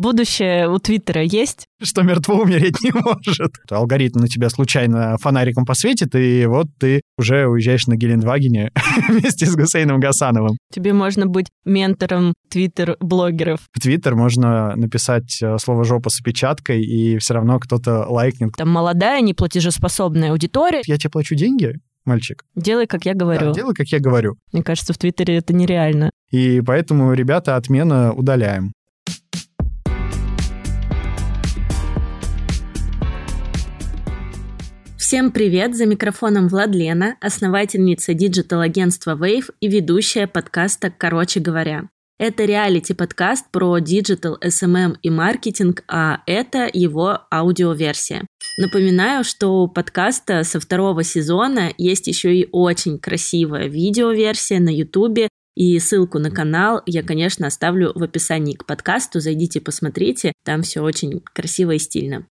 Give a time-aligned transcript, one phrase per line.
[0.00, 1.66] Будущее у Твиттера есть?
[1.82, 3.52] Что мертво умереть не может.
[3.68, 8.70] Алгоритм на тебя случайно фонариком посветит, и вот ты уже уезжаешь на Гелендвагене
[9.10, 10.56] вместе с Гусейном Гасановым.
[10.72, 13.60] Тебе можно быть ментором твиттер-блогеров.
[13.72, 18.52] В Твиттер можно написать э, слово «жопа» с опечаткой, и все равно кто-то лайкнет.
[18.56, 20.80] Там молодая, неплатежеспособная аудитория.
[20.86, 21.74] Я тебе плачу деньги,
[22.06, 22.46] мальчик.
[22.56, 23.48] Делай, как я говорю.
[23.48, 24.36] Да, делай, как я говорю.
[24.50, 26.10] Мне кажется, в Твиттере это нереально.
[26.30, 28.72] И поэтому, ребята, отмена удаляем.
[35.10, 35.76] Всем привет!
[35.76, 41.88] За микрофоном Владлена, основательница диджитал-агентства Wave и ведущая подкаста «Короче говоря».
[42.20, 48.24] Это реалити-подкаст про диджитал, SMM и маркетинг, а это его аудиоверсия.
[48.56, 55.28] Напоминаю, что у подкаста со второго сезона есть еще и очень красивая видеоверсия на ютубе,
[55.56, 59.18] и ссылку на канал я, конечно, оставлю в описании к подкасту.
[59.18, 62.26] Зайдите, посмотрите, там все очень красиво и стильно.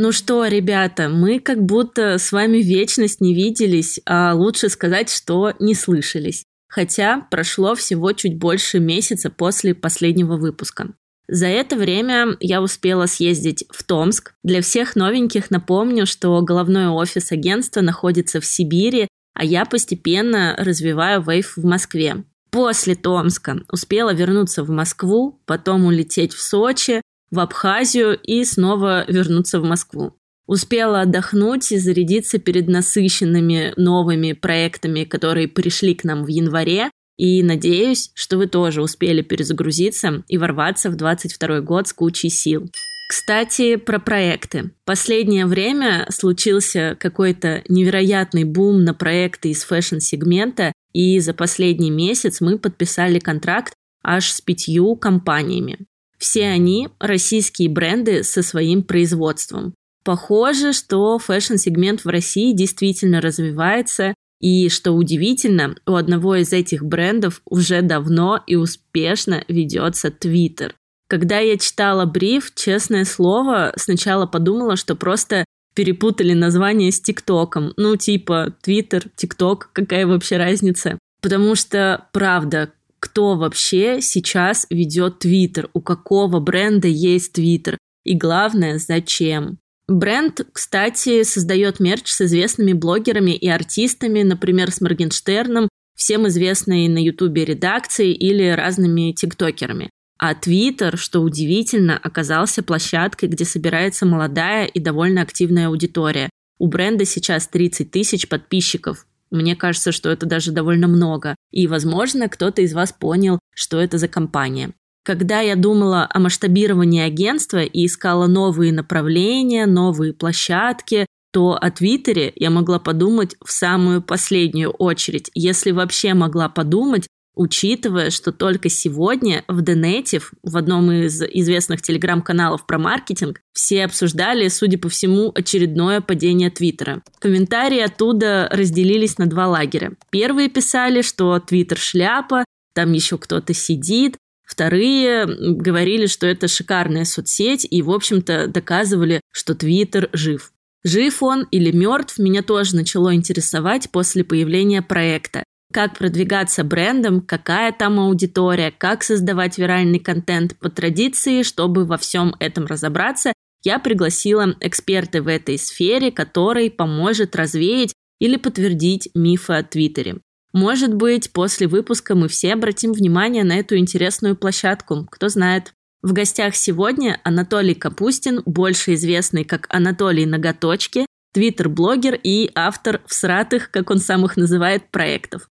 [0.00, 5.54] Ну что, ребята, мы как будто с вами вечность не виделись, а лучше сказать, что
[5.58, 6.44] не слышались.
[6.68, 10.94] Хотя прошло всего чуть больше месяца после последнего выпуска.
[11.26, 14.34] За это время я успела съездить в Томск.
[14.44, 21.22] Для всех новеньких напомню, что головной офис агентства находится в Сибири, а я постепенно развиваю
[21.22, 22.22] Wave в Москве.
[22.52, 29.60] После Томска успела вернуться в Москву, потом улететь в Сочи, в Абхазию и снова вернуться
[29.60, 30.14] в Москву.
[30.46, 36.90] Успела отдохнуть и зарядиться перед насыщенными новыми проектами, которые пришли к нам в январе.
[37.18, 42.70] И надеюсь, что вы тоже успели перезагрузиться и ворваться в 22 год с кучей сил.
[43.08, 44.70] Кстати, про проекты.
[44.84, 52.58] Последнее время случился какой-то невероятный бум на проекты из фэшн-сегмента, и за последний месяц мы
[52.58, 55.86] подписали контракт аж с пятью компаниями.
[56.18, 59.74] Все они российские бренды со своим производством.
[60.04, 67.42] Похоже, что фэшн-сегмент в России действительно развивается, и, что удивительно, у одного из этих брендов
[67.44, 70.74] уже давно и успешно ведется Твиттер.
[71.08, 77.72] Когда я читала бриф, честное слово, сначала подумала, что просто перепутали название с ТикТоком.
[77.76, 80.98] Ну, типа Твиттер, ТикТок, какая вообще разница?
[81.20, 88.78] Потому что, правда, кто вообще сейчас ведет Твиттер, у какого бренда есть Твиттер и главное,
[88.78, 89.58] зачем.
[89.86, 96.98] Бренд, кстати, создает мерч с известными блогерами и артистами, например, с Моргенштерном, всем известной на
[96.98, 99.90] Ютубе редакцией или разными тиктокерами.
[100.18, 106.28] А Твиттер, что удивительно, оказался площадкой, где собирается молодая и довольно активная аудитория.
[106.58, 109.06] У бренда сейчас 30 тысяч подписчиков.
[109.30, 111.36] Мне кажется, что это даже довольно много.
[111.50, 114.72] И, возможно, кто-то из вас понял, что это за компания.
[115.04, 122.32] Когда я думала о масштабировании агентства и искала новые направления, новые площадки, то о Твиттере
[122.36, 127.08] я могла подумать в самую последнюю очередь, если вообще могла подумать,
[127.38, 134.48] учитывая, что только сегодня в The в одном из известных телеграм-каналов про маркетинг, все обсуждали,
[134.48, 137.02] судя по всему, очередное падение Твиттера.
[137.20, 139.92] Комментарии оттуда разделились на два лагеря.
[140.10, 142.44] Первые писали, что Твиттер шляпа,
[142.74, 149.54] там еще кто-то сидит, Вторые говорили, что это шикарная соцсеть и, в общем-то, доказывали, что
[149.54, 150.52] Твиттер жив.
[150.84, 157.72] Жив он или мертв, меня тоже начало интересовать после появления проекта как продвигаться брендом, какая
[157.72, 163.32] там аудитория, как создавать виральный контент по традиции, чтобы во всем этом разобраться,
[163.64, 170.18] я пригласила эксперта в этой сфере, который поможет развеять или подтвердить мифы о Твиттере.
[170.52, 175.74] Может быть, после выпуска мы все обратим внимание на эту интересную площадку, кто знает.
[176.00, 183.90] В гостях сегодня Анатолий Капустин, больше известный как Анатолий Ноготочки, твиттер-блогер и автор всратых, как
[183.90, 185.48] он сам их называет, проектов.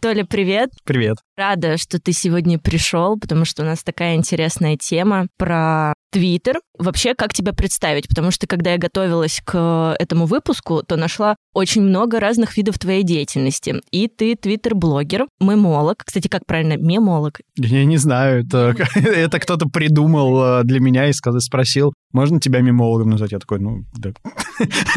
[0.00, 0.70] Толя, привет.
[0.84, 1.18] Привет.
[1.36, 6.60] Рада, что ты сегодня пришел, потому что у нас такая интересная тема про Твиттер.
[6.78, 8.08] Вообще, как тебя представить?
[8.08, 13.02] Потому что, когда я готовилась к этому выпуску, то нашла очень много разных видов твоей
[13.02, 13.74] деятельности.
[13.90, 15.98] И ты твиттер-блогер, мемолог.
[16.06, 16.78] Кстати, как правильно?
[16.78, 17.40] Мемолог?
[17.56, 18.46] Я не знаю.
[18.46, 23.32] Это, это кто-то придумал э, для меня и сказал, спросил, можно тебя мемологом назвать?
[23.32, 24.12] Я такой, ну, да.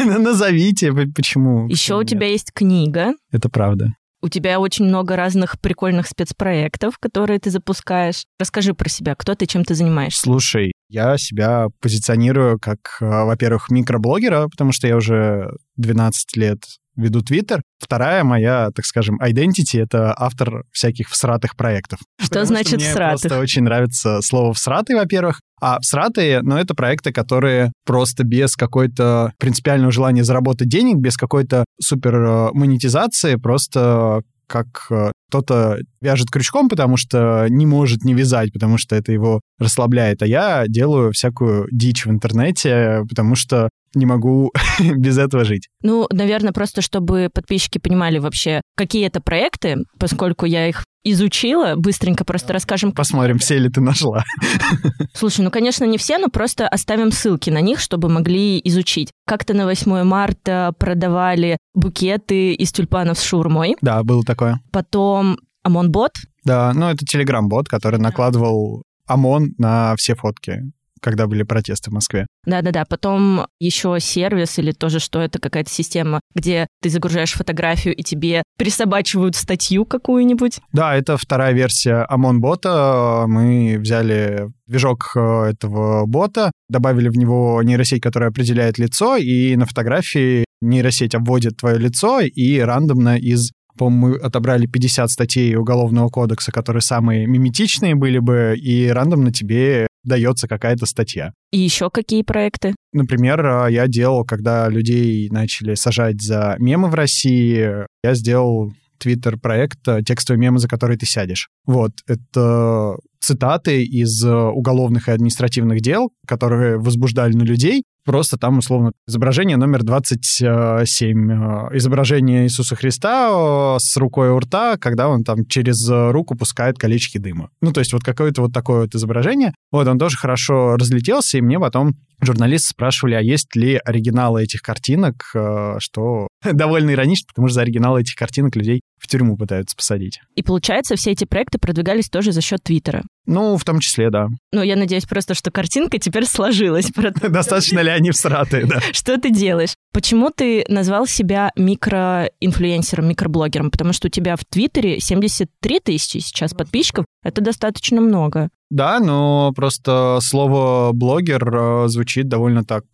[0.02, 1.68] Назовите, почему?
[1.68, 3.12] Еще у тебя есть книга.
[3.30, 3.92] Это правда.
[4.24, 8.24] У тебя очень много разных прикольных спецпроектов, которые ты запускаешь.
[8.38, 10.22] Расскажи про себя, кто ты, чем ты занимаешься.
[10.22, 16.60] Слушай, Я себя позиционирую как, э, во-первых, микроблогера, потому что я уже 12 лет
[16.94, 17.62] веду Твиттер.
[17.80, 21.98] Вторая моя, так скажем, identity— это автор всяких всратых проектов.
[22.20, 23.20] Что Потому значит что мне всратых?
[23.22, 25.40] просто очень нравится слово «всратый», во-первых.
[25.60, 31.64] А всратые, ну, это проекты, которые просто без какой-то принципиального желания заработать денег, без какой-то
[31.80, 38.52] супер э, монетизации, просто как э, кто-то вяжет крючком, потому что не может не вязать,
[38.52, 44.06] потому что это его расслабляет, а я делаю всякую дичь в интернете, потому что не
[44.06, 45.68] могу без этого жить.
[45.82, 52.24] Ну, наверное, просто чтобы подписчики понимали вообще, какие это проекты, поскольку я их изучила, быстренько
[52.24, 52.92] просто расскажем.
[52.92, 54.24] Посмотрим, все ли ты нашла.
[55.14, 59.10] Слушай, ну, конечно, не все, но просто оставим ссылки на них, чтобы могли изучить.
[59.26, 63.76] Как-то на 8 марта продавали букеты из тюльпанов с шурмой.
[63.82, 64.60] Да, было такое.
[64.72, 66.12] Потом ОМОН-бот.
[66.44, 70.62] Да, ну это телеграм-бот, который накладывал ОМОН на все фотки
[71.04, 72.26] когда были протесты в Москве.
[72.46, 78.02] Да-да-да, потом еще сервис или тоже что это, какая-то система, где ты загружаешь фотографию и
[78.02, 80.60] тебе присобачивают статью какую-нибудь.
[80.72, 83.26] Да, это вторая версия ОМОН-бота.
[83.28, 89.66] Мы взяли движок э, этого бота, добавили в него нейросеть, которая определяет лицо, и на
[89.66, 96.52] фотографии нейросеть обводит твое лицо и рандомно из по-моему, мы отобрали 50 статей Уголовного кодекса,
[96.52, 101.32] которые самые миметичные были бы, и рандомно тебе дается какая-то статья.
[101.52, 102.74] И еще какие проекты?
[102.92, 109.86] Например, э, я делал, когда людей начали сажать за мемы в России, я сделал твиттер-проект
[109.88, 111.48] э, «Текстовые мемы, за которые ты сядешь».
[111.66, 118.58] Вот, это цитаты из э, уголовных и административных дел, которые возбуждали на людей, просто там,
[118.58, 125.46] условно, изображение номер 27, э, изображение Иисуса Христа с рукой у рта, когда он там
[125.46, 127.50] через руку пускает колечки дыма.
[127.60, 129.52] Ну, то есть вот какое-то вот такое вот изображение.
[129.70, 134.62] Вот, он тоже хорошо разлетелся, и мне потом журналисты спрашивали, а есть ли оригиналы этих
[134.62, 139.76] картинок, э, что довольно иронично, потому что за оригиналы этих картинок людей в тюрьму пытаются
[139.76, 140.20] посадить.
[140.34, 143.02] И получается, все эти проекты продвигались тоже за счет Твиттера.
[143.26, 144.28] Ну, в том числе, да.
[144.52, 146.90] Ну, я надеюсь просто, что картинка теперь сложилась.
[147.28, 148.80] Достаточно ли они всратые, да.
[148.92, 149.74] Что ты делаешь?
[149.92, 153.70] Почему ты назвал себя микроинфлюенсером, микроблогером?
[153.70, 157.06] Потому что у тебя в Твиттере 73 тысячи сейчас подписчиков.
[157.22, 158.50] Это достаточно много.
[158.70, 162.84] Да, но просто слово блогер э, звучит довольно так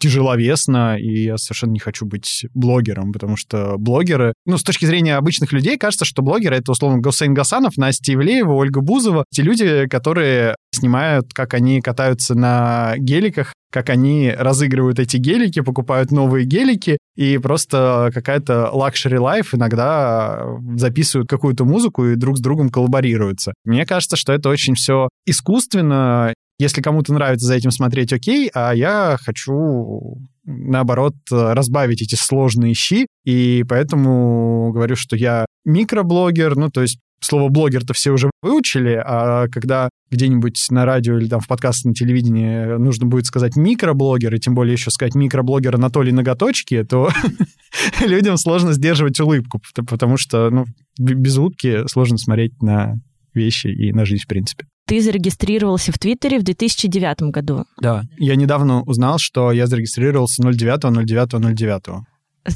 [0.00, 5.16] тяжеловесно, и я совершенно не хочу быть блогером, потому что блогеры, ну, с точки зрения
[5.16, 9.86] обычных людей, кажется, что блогеры— это, условно, Гусейн Гасанов, Настя Ивлеева, Ольга Бузова, те люди,
[9.86, 16.98] которые снимают, как они катаются на геликах, как они разыгрывают эти гелики, покупают новые гелики,
[17.16, 20.44] и просто какая-то luxury life иногда
[20.76, 23.52] записывают какую-то музыку и друг с другом коллаборируются.
[23.64, 28.72] Мне кажется, что это очень все искусственно, если кому-то нравится за этим смотреть, окей, а
[28.72, 36.82] я хочу наоборот, разбавить эти сложные щи, и поэтому говорю, что я микроблогер, ну, то
[36.82, 41.88] есть слово блогер-то все уже выучили, а когда где-нибудь на радио или там в подкасте
[41.88, 47.10] на телевидении нужно будет сказать микроблогер, и тем более еще сказать микроблогер Анатолий Ноготочки, то
[48.06, 50.64] людям сложно сдерживать улыбку, потому что ну,
[50.98, 52.96] без улыбки сложно смотреть на
[53.34, 54.66] вещи и на жизнь, в принципе.
[54.90, 57.64] Ты зарегистрировался в Твиттере в 2009 году.
[57.80, 58.02] Да.
[58.18, 62.00] Я недавно узнал, что я зарегистрировался 09.09.09.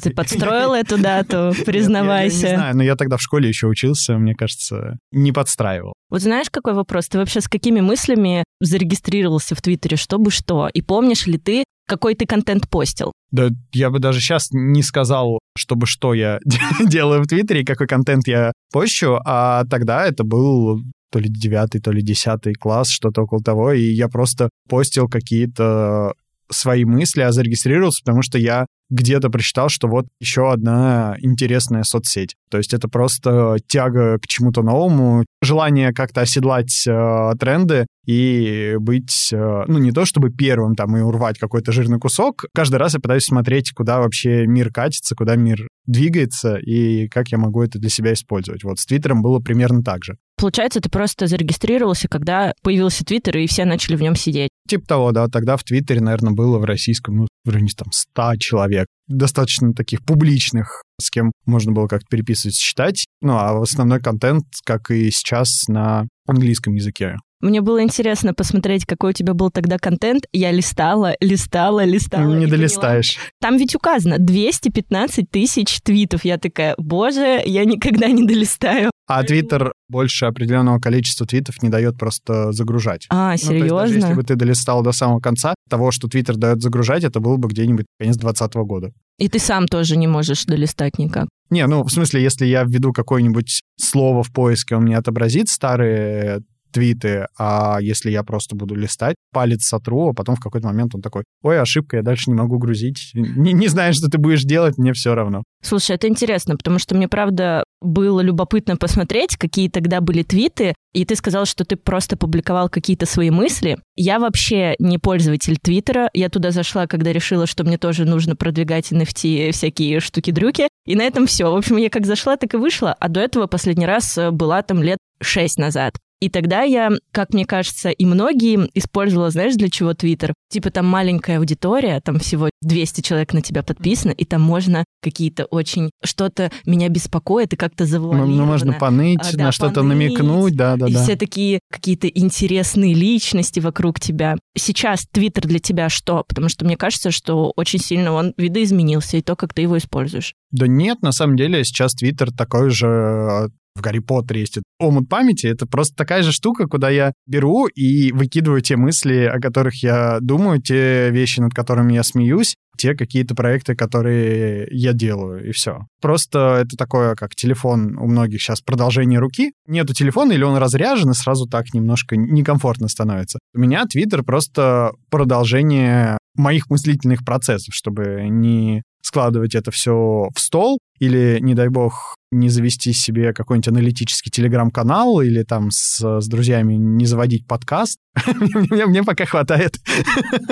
[0.03, 2.47] Ты подстроил эту дату, признавайся.
[2.47, 5.93] Я, не знаю, но я тогда в школе еще учился, мне кажется, не подстраивал.
[6.09, 7.07] Вот знаешь, какой вопрос?
[7.07, 10.67] Ты вообще с какими мыслями зарегистрировался в Твиттере, чтобы что?
[10.73, 13.13] И помнишь ли ты, какой ты контент постил?
[13.31, 16.39] Да я бы даже сейчас не сказал, чтобы что я
[16.85, 20.81] делаю в Твиттере какой контент я пощу, а тогда это был
[21.11, 26.13] то ли девятый, то ли десятый класс, что-то около того, и я просто постил какие-то
[26.51, 32.35] свои мысли, а зарегистрировался, потому что я где-то прочитал, что вот еще одна интересная соцсеть.
[32.51, 39.29] То есть это просто тяга к чему-то новому, желание как-то оседлать э, тренды и быть,
[39.33, 42.45] э, ну, не то чтобы первым там и урвать какой-то жирный кусок.
[42.53, 47.39] Каждый раз я пытаюсь смотреть, куда вообще мир катится, куда мир двигается и как я
[47.39, 48.63] могу это для себя использовать.
[48.63, 50.17] Вот с Твиттером было примерно так же.
[50.37, 54.49] Получается, ты просто зарегистрировался, когда появился Твиттер, и все начали в нем сидеть.
[54.67, 55.27] Типа того, да.
[55.27, 58.87] Тогда в Твиттере, наверное, было в российском, ну, в районе там 100 человек.
[59.07, 63.05] Достаточно таких публичных, с кем можно было как-то переписывать, считать.
[63.21, 67.17] Ну, а основной контент, как и сейчас, на английском языке.
[67.41, 70.25] Мне было интересно посмотреть, какой у тебя был тогда контент.
[70.31, 72.33] Я листала, листала, листала.
[72.33, 73.15] Не долистаешь.
[73.15, 73.29] Поняла.
[73.39, 76.25] Там ведь указано 215 тысяч твитов.
[76.25, 78.89] Я такая, боже, я никогда не долистаю.
[79.07, 83.05] А Твиттер больше определенного количества твитов не дает просто загружать.
[83.09, 83.53] А, серьезно?
[83.53, 86.61] Ну, то есть, даже если бы ты долистал до самого конца, того, что Твиттер дает
[86.61, 88.91] загружать, это было бы где-нибудь конец 2020 года.
[89.19, 91.27] И ты сам тоже не можешь долистать никак?
[91.51, 96.41] Не, ну, в смысле, если я введу какое-нибудь слово в поиске, он мне отобразит старые
[96.75, 101.01] твиты, а если я просто буду листать, палец сотру, а потом в какой-то момент он
[101.01, 104.77] такой, ой, ошибка, я дальше не могу грузить, не, не знаю, что ты будешь делать,
[104.77, 105.43] мне все равно.
[105.63, 111.05] Слушай, это интересно, потому что мне, правда, было любопытно посмотреть, какие тогда были твиты, и
[111.05, 113.77] ты сказал, что ты просто публиковал какие-то свои мысли.
[113.95, 116.09] Я вообще не пользователь Твиттера.
[116.13, 120.69] Я туда зашла, когда решила, что мне тоже нужно продвигать NFT всякие штуки-дрюки.
[120.85, 121.51] И на этом все.
[121.51, 122.95] В общем, я как зашла, так и вышла.
[122.97, 125.97] А до этого последний раз была там лет шесть назад.
[126.21, 130.33] И тогда я, как мне кажется, и многие использовала, знаешь, для чего Твиттер?
[130.49, 135.45] Типа там маленькая аудитория, там всего 200 человек на тебя подписано, и там можно какие-то
[135.45, 135.91] очень...
[136.03, 138.35] Что-то меня беспокоит и как-то завуалировано.
[138.35, 140.89] Ну, можно поныть, а, да, на что-то намекнуть, да-да-да.
[140.89, 141.03] И да.
[141.03, 144.37] все такие какие-то интересные личности вокруг тебя.
[144.57, 146.23] Сейчас Твиттер для тебя что?
[146.27, 150.33] Потому что мне кажется, что очень сильно он видоизменился, и то, как ты его используешь.
[150.51, 155.47] Да нет, на самом деле сейчас Твиттер такой же в Гарри Поттере есть омут памяти.
[155.47, 160.19] Это просто такая же штука, куда я беру и выкидываю те мысли, о которых я
[160.21, 165.79] думаю, те вещи, над которыми я смеюсь, те какие-то проекты, которые я делаю, и все.
[166.01, 169.53] Просто это такое, как телефон у многих сейчас продолжение руки.
[169.67, 173.39] Нету телефона, или он разряжен, и сразу так немножко некомфортно становится.
[173.53, 180.79] У меня Твиттер просто продолжение моих мыслительных процессов, чтобы не складывать это все в стол
[180.99, 186.73] или, не дай бог, не завести себе какой-нибудь аналитический телеграм-канал или там с, с друзьями
[186.73, 187.97] не заводить подкаст.
[188.69, 189.77] мне, пока хватает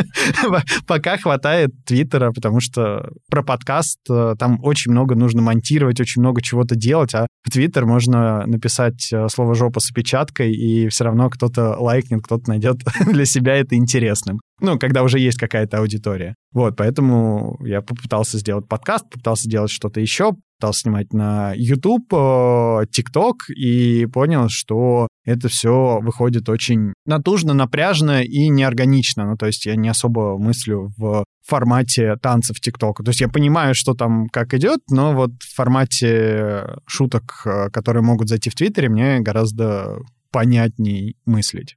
[0.88, 6.42] пока хватает Твиттера, потому что про подкаст э, там очень много нужно монтировать, очень много
[6.42, 11.30] чего-то делать, а в Твиттер можно написать э, слово «жопа» с опечаткой, и все равно
[11.30, 12.80] кто-то лайкнет, кто-то найдет
[13.12, 14.40] для себя это интересным.
[14.60, 16.36] Ну, когда уже есть какая-то аудитория.
[16.54, 20.33] Вот, поэтому я попытался сделать подкаст, попытался делать что-то еще,
[20.64, 28.24] стал снимать на YouTube, TikTok э, и понял, что это все выходит очень натужно, напряжно
[28.24, 29.26] и неорганично.
[29.26, 33.04] Ну, то есть я не особо мыслю в формате танцев ТикТока.
[33.04, 38.04] То есть я понимаю, что там как идет, но вот в формате шуток, э, которые
[38.04, 39.98] могут зайти в Твиттере, мне гораздо
[40.32, 41.76] понятней мыслить.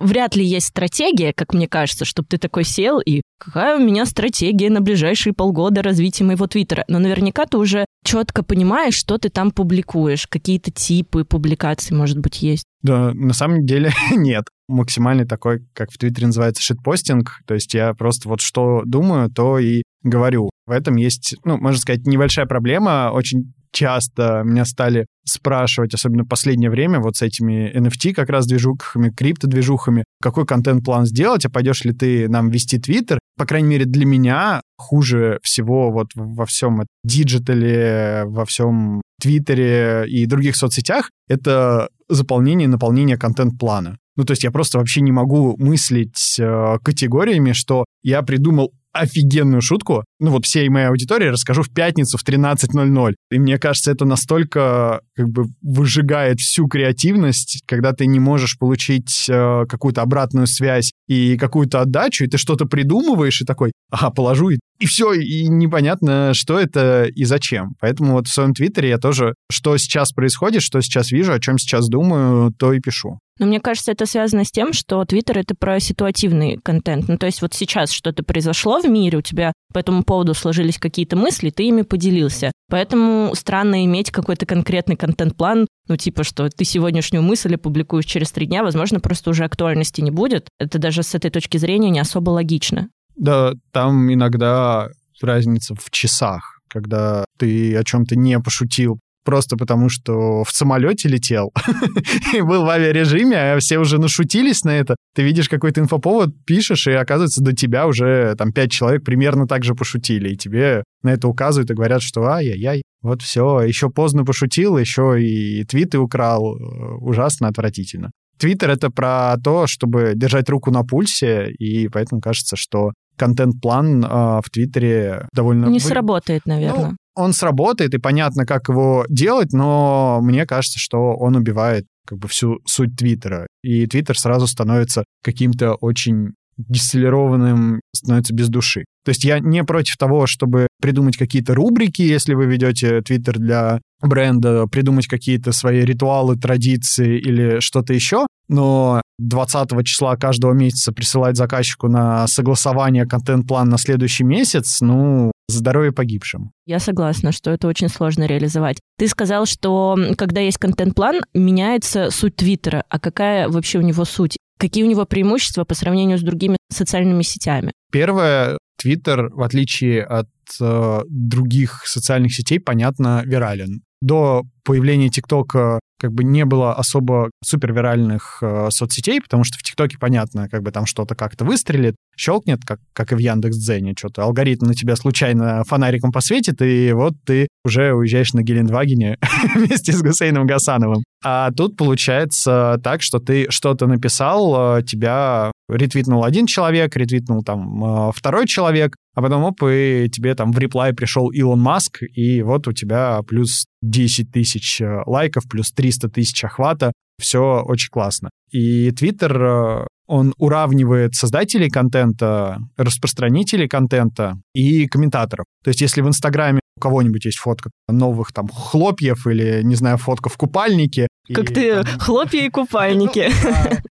[0.00, 4.06] Вряд ли есть стратегия, как мне кажется, чтобы ты такой сел и какая у меня
[4.06, 6.84] стратегия на ближайшие полгода развития моего твиттера.
[6.88, 12.42] Но наверняка ты уже четко понимаешь, что ты там публикуешь, какие-то типы публикаций, может быть,
[12.42, 12.64] есть.
[12.82, 14.44] Да, на самом деле нет.
[14.68, 17.40] Максимальный такой, как в Твиттере называется, шитпостинг.
[17.46, 20.50] То есть я просто вот что думаю, то и говорю.
[20.66, 23.10] В этом есть, ну, можно сказать, небольшая проблема.
[23.12, 28.46] Очень часто меня стали спрашивать, особенно в последнее время, вот с этими NFT как раз
[28.46, 33.18] движухами, крипто-движухами, какой контент-план сделать, а пойдешь ли ты нам вести Твиттер.
[33.36, 40.26] По крайней мере, для меня хуже всего вот во всем диджитале, во всем Твиттере и
[40.26, 43.98] других соцсетях это заполнение и наполнение контент-плана.
[44.16, 49.60] Ну, то есть я просто вообще не могу мыслить э, категориями, что я придумал офигенную
[49.62, 53.14] шутку, ну вот всей моей аудитории расскажу в пятницу в 13.00.
[53.30, 59.26] И мне кажется, это настолько как бы выжигает всю креативность, когда ты не можешь получить
[59.28, 64.50] э, какую-то обратную связь и какую-то отдачу, и ты что-то придумываешь и такой, ага, положу,
[64.50, 67.74] и, и все, и непонятно, что это и зачем.
[67.80, 71.58] Поэтому вот в своем твиттере я тоже, что сейчас происходит, что сейчас вижу, о чем
[71.58, 73.18] сейчас думаю, то и пишу.
[73.38, 77.08] Но мне кажется, это связано с тем, что Твиттер— это про ситуативный контент.
[77.08, 80.78] Ну, то есть вот сейчас что-то произошло в мире, у тебя по этому поводу сложились
[80.78, 82.52] какие-то мысли, ты ими поделился.
[82.70, 88.46] Поэтому странно иметь какой-то конкретный контент-план, ну, типа, что ты сегодняшнюю мысль опубликуешь через три
[88.46, 90.48] дня, возможно, просто уже актуальности не будет.
[90.58, 92.88] Это даже с этой точки зрения не особо логично.
[93.16, 94.88] Да, там иногда
[95.22, 101.52] разница в часах, когда ты о чем-то не пошутил просто потому, что в самолете летел
[102.32, 104.96] и был в авиарежиме, а все уже нашутились на это.
[105.14, 109.64] Ты видишь какой-то инфоповод, пишешь, и оказывается, до тебя уже там пять человек примерно так
[109.64, 114.24] же пошутили, и тебе на это указывают и говорят, что ай-яй-яй, вот все, еще поздно
[114.24, 116.56] пошутил, еще и твиты украл,
[117.02, 118.10] ужасно отвратительно.
[118.38, 124.08] Твиттер— это про то, чтобы держать руку на пульсе, и поэтому кажется, что контент-план э,
[124.42, 125.66] в Твиттере довольно...
[125.66, 126.90] Не сработает, наверное.
[126.90, 132.18] Ну, он сработает, и понятно, как его делать, но мне кажется, что он убивает как
[132.18, 133.46] бы всю суть Твиттера.
[133.62, 138.84] И Твиттер сразу становится каким-то очень дистиллированным, становится без души.
[139.04, 143.80] То есть я не против того, чтобы придумать какие-то рубрики, если вы ведете Твиттер для
[144.02, 151.36] бренда, придумать какие-то свои ритуалы, традиции или что-то еще, но 20 числа каждого месяца присылать
[151.36, 156.52] заказчику на согласование контент-план на следующий месяц, ну, здоровье погибшим.
[156.66, 158.78] Я согласна, что это очень сложно реализовать.
[158.98, 162.84] Ты сказал, что когда есть контент-план, меняется суть Твиттера.
[162.88, 164.36] А какая вообще у него суть?
[164.58, 167.72] Какие у него преимущества по сравнению с другими социальными сетями?
[167.92, 170.28] Первое, Твиттер, в отличие от
[170.60, 173.82] э, других социальных сетей, понятно, вирален.
[174.00, 179.98] До появления ТикТока как бы не было особо супервиральных э, соцсетей, потому что в ТикТоке
[179.98, 184.66] понятно, как бы там что-то как-то выстрелит, щелкнет, как, как и в Яндекс.Дзене, что-то алгоритм
[184.66, 189.18] на тебя случайно фонариком посветит, и вот ты уже уезжаешь на Гелендвагене
[189.54, 191.02] вместе с Гусейном Гасановым.
[191.24, 198.08] А тут получается так, что ты что-то написал, э, тебя ретвитнул один человек, ретвитнул там
[198.08, 202.40] э, второй человек, а потом, оп, и тебе там в реплай пришел Илон Маск, и
[202.40, 206.92] вот у тебя плюс 10 тысяч э, лайков, плюс 300 тысяч охвата.
[207.20, 208.30] Все очень классно.
[208.52, 215.46] И Твиттер, э, он уравнивает создателей контента, распространителей контента и комментаторов.
[215.64, 219.98] То есть если в Инстаграме у кого-нибудь есть фотка новых там хлопьев или, не знаю,
[219.98, 221.08] фотка в купальнике.
[221.34, 221.98] Как и, ты, там...
[221.98, 223.32] хлопья и купальники.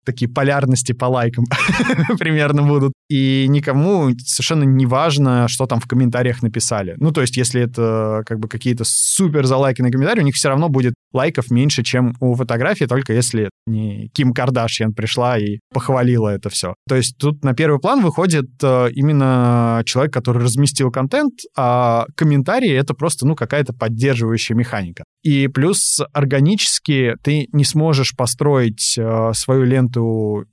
[0.05, 1.45] Такие полярности по лайкам
[2.19, 2.93] примерно будут.
[3.09, 6.95] И никому совершенно не важно, что там в комментариях написали.
[6.99, 10.69] Ну, то есть, если это как бы какие-то супер залайканные комментарии, у них все равно
[10.69, 16.51] будет лайков меньше, чем у фотографии, только если не Ким Кардашьян пришла и похвалила это
[16.51, 16.75] все.
[16.89, 22.71] То есть тут на первый план выходит э, именно человек, который разместил контент, а комментарии—
[22.73, 25.03] это просто, ну, какая-то поддерживающая механика.
[25.23, 29.90] И плюс органически ты не сможешь построить э, свою ленту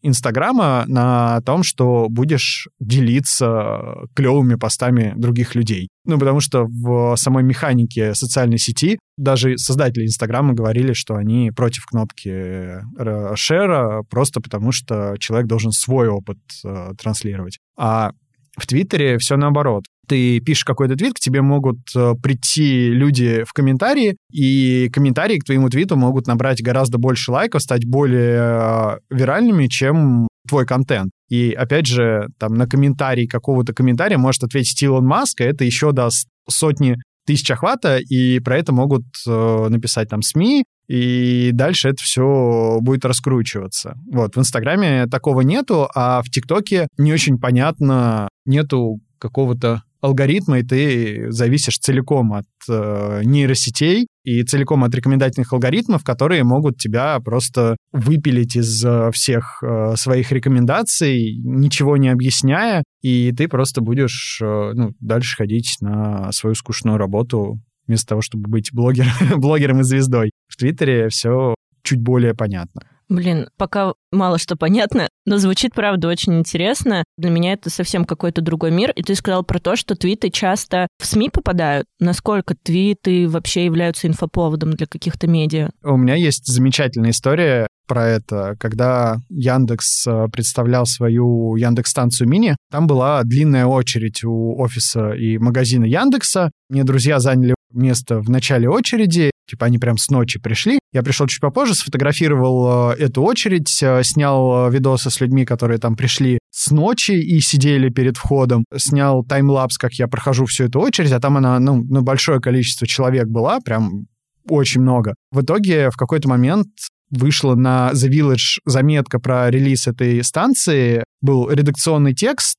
[0.02, 3.80] Инстаграма на том, что будешь делиться
[4.16, 5.90] клевыми постами других людей.
[6.06, 11.86] Ну, потому что в самой механике социальной сети даже создатели Инстаграма говорили, что они против
[11.86, 17.58] кнопки э, шера, просто потому что человек должен свой опыт э, транслировать.
[17.78, 18.12] А
[18.58, 19.86] в Твиттере все наоборот.
[20.08, 25.44] Ты пишешь какой-то твит, к тебе могут э, прийти люди в комментарии, и комментарии к
[25.44, 31.12] твоему твиту могут набрать гораздо больше лайков, стать более э, виральными, чем твой контент.
[31.30, 35.92] И опять же, там на комментарий какого-то комментария может ответить Илон Маск, и это еще
[35.92, 42.02] даст сотни тысяч охвата, и про это могут э, написать там СМИ, и дальше это
[42.02, 43.96] все будет раскручиваться.
[44.10, 50.64] Вот, в Инстаграме такого нету, а в ТикТоке не очень понятно, нету какого-то алгоритма, и
[50.64, 57.78] ты зависишь целиком от э, нейросетей и целиком от рекомендательных алгоритмов, которые могут тебя просто
[57.92, 64.72] выпилить из э, всех э, своих рекомендаций, ничего не объясняя, и ты просто будешь э,
[64.74, 69.08] ну, дальше ходить на свою скучную работу вместо того, чтобы быть блогер,
[69.38, 70.32] блогером и звездой.
[70.48, 72.82] В Твиттере все чуть более понятно.
[73.10, 77.04] Блин, пока мало что понятно, но звучит, правда, очень интересно.
[77.18, 78.92] Для меня это совсем какой-то другой мир.
[78.92, 81.88] И ты сказал про то, что твиты часто в СМИ попадают.
[82.00, 85.70] Насколько твиты вообще являются инфоповодом для каких-то медиа?
[85.84, 88.56] У меня есть замечательная история про это.
[88.60, 95.86] Когда Яндекс э, представлял свою Яндекс-станцию Мини, там была длинная очередь у офиса и магазина
[95.86, 96.52] Яндекса.
[96.70, 100.80] Мне друзья заняли место в начале очереди, Типа они прям с ночи пришли.
[100.94, 105.80] Я пришел чуть попозже, сфотографировал э, эту очередь, э, снял э, видосы с людьми, которые
[105.80, 108.66] там пришли с ночи и сидели перед входом.
[108.76, 112.86] Снял таймлапс, как я прохожу всю эту очередь, а там она, ну, ну большое количество
[112.86, 114.08] человек была, прям
[114.50, 115.16] очень много.
[115.32, 116.68] В итоге в какой-то момент
[117.10, 122.58] вышла на The Village заметка про релиз этой станции, был редакционный текст,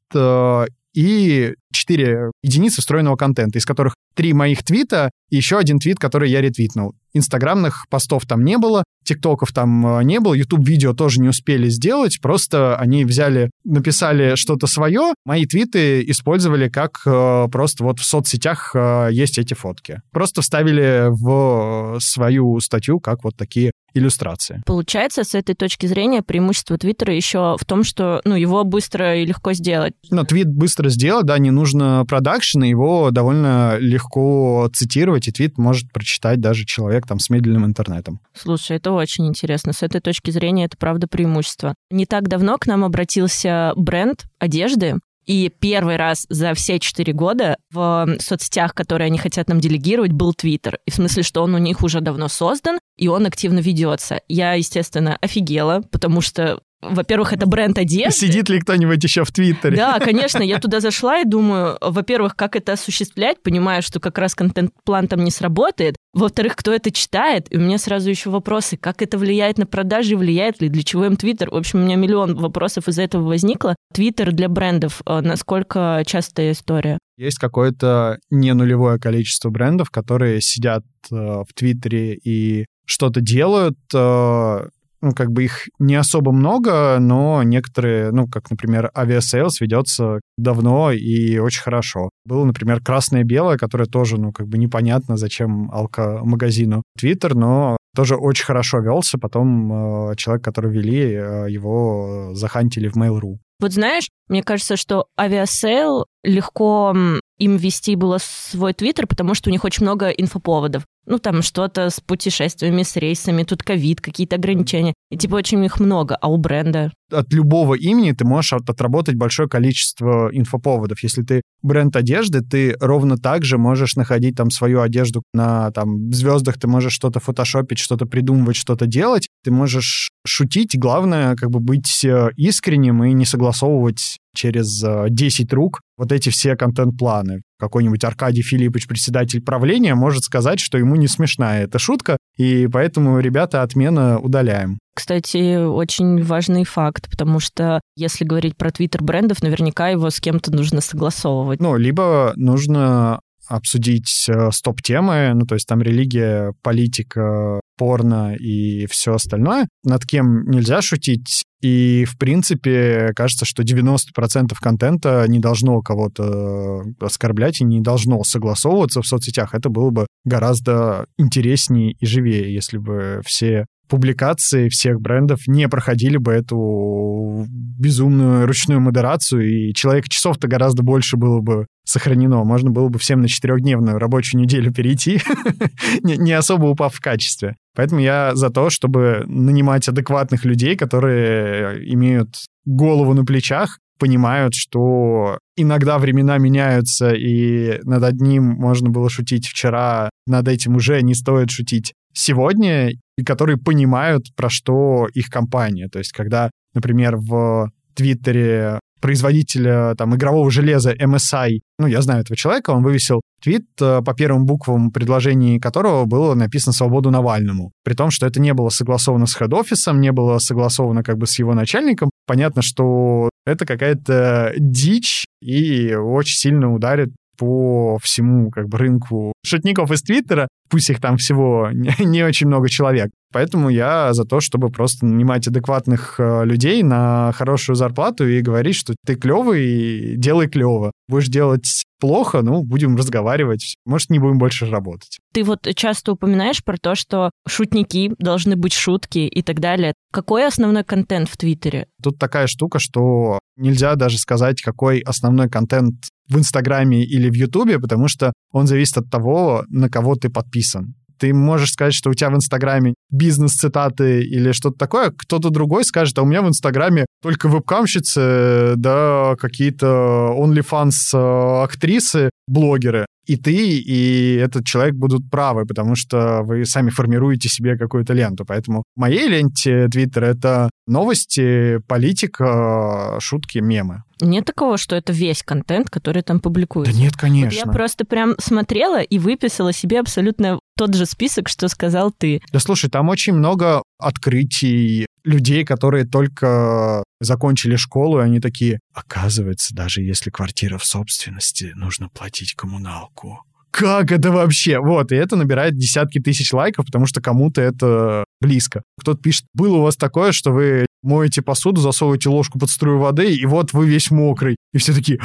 [0.99, 6.29] и 4 единицы встроенного контента, из которых три моих твита и еще один твит, который
[6.29, 6.97] я ретвитнул.
[7.19, 12.21] Инстаграмных постов там не было, тиктоков там э, не было, YouTube-видео тоже не успели сделать,
[12.21, 18.73] просто они взяли, написали что-то свое, мои твиты использовали как э, просто вот в соцсетях
[18.75, 20.03] э, есть эти фотки.
[20.13, 24.63] Просто вставили в свою статью как вот такие иллюстрации.
[24.67, 29.25] Получается, с этой точки зрения преимущество Твиттера еще в том, что ну, его быстро и
[29.25, 29.95] легко сделать.
[30.11, 35.91] Ну, твит быстро сделать, да, не нужно продакшн, его довольно легко цитировать, и твит может
[35.93, 38.21] прочитать даже человек там с медленным интернетом.
[38.35, 39.73] Слушай, это очень интересно.
[39.73, 41.75] С этой точки зрения это правда преимущество.
[41.91, 44.97] Не так давно к нам обратился бренд одежды,
[45.29, 50.33] И первый раз за все четыре года в соцсетях, которые они хотят нам делегировать, был
[50.33, 50.79] Твиттер.
[50.87, 54.23] И в смысле, что он у них уже давно создан, и он активно ведется.
[54.27, 58.27] Я, естественно, офигела, потому что во-первых, это бренд одежды.
[58.27, 59.77] Сидит ли кто-нибудь еще в Твиттере?
[59.77, 60.43] Да, конечно.
[60.43, 65.25] Я туда зашла и думаю, во-первых, как это осуществлять, понимаю, что как раз контент-план там
[65.25, 65.97] не сработает.
[66.15, 67.47] Во-вторых, кто это читает?
[67.51, 71.05] И у меня сразу еще вопросы, как это влияет на продажи, влияет ли, для чего
[71.07, 71.51] им Твиттер?
[71.51, 73.75] В общем, у меня миллион вопросов из-за этого возникло.
[73.93, 76.99] Твиттер для брендов, э, насколько частая история?
[77.17, 84.69] Есть какое-то не нулевое количество брендов, которые сидят э, в Твиттере и что-то делают, э,
[85.01, 90.93] ну, как бы их не особо много, но некоторые, ну, как, например, Aviasales ведется давно
[90.93, 92.11] и очень хорошо.
[92.25, 98.45] Было, например, красное-белое, которое тоже, ну, как бы непонятно, зачем алко-магазину Твиттер, но тоже очень
[98.45, 99.19] хорошо велся.
[99.19, 103.39] Потом э, человек, который вели, э, его захантили в Mail.ru.
[103.61, 106.95] Вот знаешь, мне кажется, что Aviasales легко
[107.39, 110.85] им вести было свой твиттер, потому что у них очень много инфоповодов.
[111.09, 114.95] Ну, там что-то с путешествиями, с рейсами, тут ковид, какие-то ограничения.
[115.11, 119.49] И типа очень их много, а у бренда от любого имени ты можешь отработать большое
[119.49, 121.03] количество инфоповодов.
[121.03, 126.13] Если ты бренд одежды, ты ровно так же можешь находить там свою одежду на там
[126.13, 129.29] звездах, ты можешь что-то фотошопить, что-то придумывать, что-то делать.
[129.45, 135.55] Ты можешь шутить, главное как бы быть э, искренним и не согласовывать через 10 э,
[135.55, 137.43] рук вот эти все контент-планы.
[137.59, 143.19] Какой-нибудь Аркадий Филиппович, председатель правления, может сказать, что ему не смешная эта шутка, и поэтому,
[143.21, 144.79] ребята, отмена удаляем.
[144.95, 150.53] Кстати, очень важный факт, потому что если говорить про твиттер брендов, наверняка его с кем-то
[150.53, 151.61] нужно согласовывать.
[151.61, 159.15] Ну, либо нужно обсудить э, стоп-темы, ну, то есть там религия, политика, порно и все
[159.15, 161.45] остальное, над кем нельзя шутить.
[161.61, 169.03] И, в принципе, кажется, что 90% контента не должно кого-то оскорблять и не должно согласовываться
[169.03, 169.55] в соцсетях.
[169.55, 176.19] Это было бы гораздо интереснее и живее, если бы все публикации всех брендов не проходили
[176.19, 182.45] бы эту безумную ручную модерацию, и человек часов-то гораздо больше было бы сохранено.
[182.45, 185.21] Можно было бы всем на четырехдневную рабочую неделю перейти,
[186.03, 187.57] не особо упав в качестве.
[187.75, 195.39] Поэтому я за то, чтобы нанимать адекватных людей, которые имеют голову на плечах, понимают, что
[195.57, 201.51] иногда времена меняются, и над одним можно было шутить вчера, над этим уже не стоит
[201.51, 205.89] шутить сегодня, и которые понимают, про что их компания.
[205.89, 212.37] То есть, когда, например, в Твиттере производителя там, игрового железа MSI, ну, я знаю этого
[212.37, 217.73] человека, он вывесил твит э, по первым буквам предложений которого было написано «Свободу Навальному».
[217.85, 221.39] При том, что это не было согласовано с хед-офисом, не было согласовано как бы с
[221.39, 222.11] его начальником.
[222.27, 229.91] Понятно, что это какая-то дичь и очень сильно ударит по всему как бы рынку шутников
[229.93, 233.11] из Твиттера, пусть их там всего не, не очень много человек.
[233.33, 238.77] Поэтому я за то, чтобы просто нанимать адекватных э, людей на хорошую зарплату и говорить,
[238.77, 240.93] что ты клевый, делай клево.
[241.09, 243.77] Будешь делать плохо, ну, будем разговаривать.
[243.85, 245.19] Может, не будем больше работать.
[245.35, 249.93] Ты вот часто упоминаешь про то, что шутники должны быть шутки и так далее.
[250.11, 251.87] Какой основной контент в Твиттере?
[252.03, 255.97] Тут такая штука, что нельзя даже сказать, какой основной контент
[256.29, 260.95] в Инстаграме или в Ютубе, потому что он зависит от того, на кого ты подписан
[261.19, 266.19] ты можешь сказать, что у тебя в Инстаграме бизнес-цитаты или что-то такое, кто-то другой скажет,
[266.19, 273.79] а у меня в Инстаграме только вебкамщицы, да, какие-то OnlyFans э, актрисы, блогеры и ты,
[273.79, 278.47] и этот человек будут правы, потому что вы сами формируете себе какую-то ленту.
[278.47, 284.03] Поэтому в моей ленте Твиттер— это новости, политика, шутки, мемы.
[284.23, 286.93] Нет такого, что это весь контент, который там публикуется?
[286.93, 287.61] Да нет, конечно.
[287.61, 292.41] Вот я просто прям смотрела и выписала себе абсолютно тот же список, что сказал ты.
[292.51, 299.75] Да слушай, там очень много открытий, людей, которые только закончили школу, и они такие, оказывается,
[299.75, 303.43] даже если квартира в собственности, нужно платить коммуналку.
[303.71, 304.79] Как это вообще?
[304.81, 308.83] Вот, и это набирает десятки тысяч лайков, потому что кому-то это близко.
[308.99, 313.35] Кто-то пишет, было у вас такое, что вы моете посуду, засовываете ложку под струю воды,
[313.35, 314.57] и вот вы весь мокрый.
[314.73, 315.21] И все такие,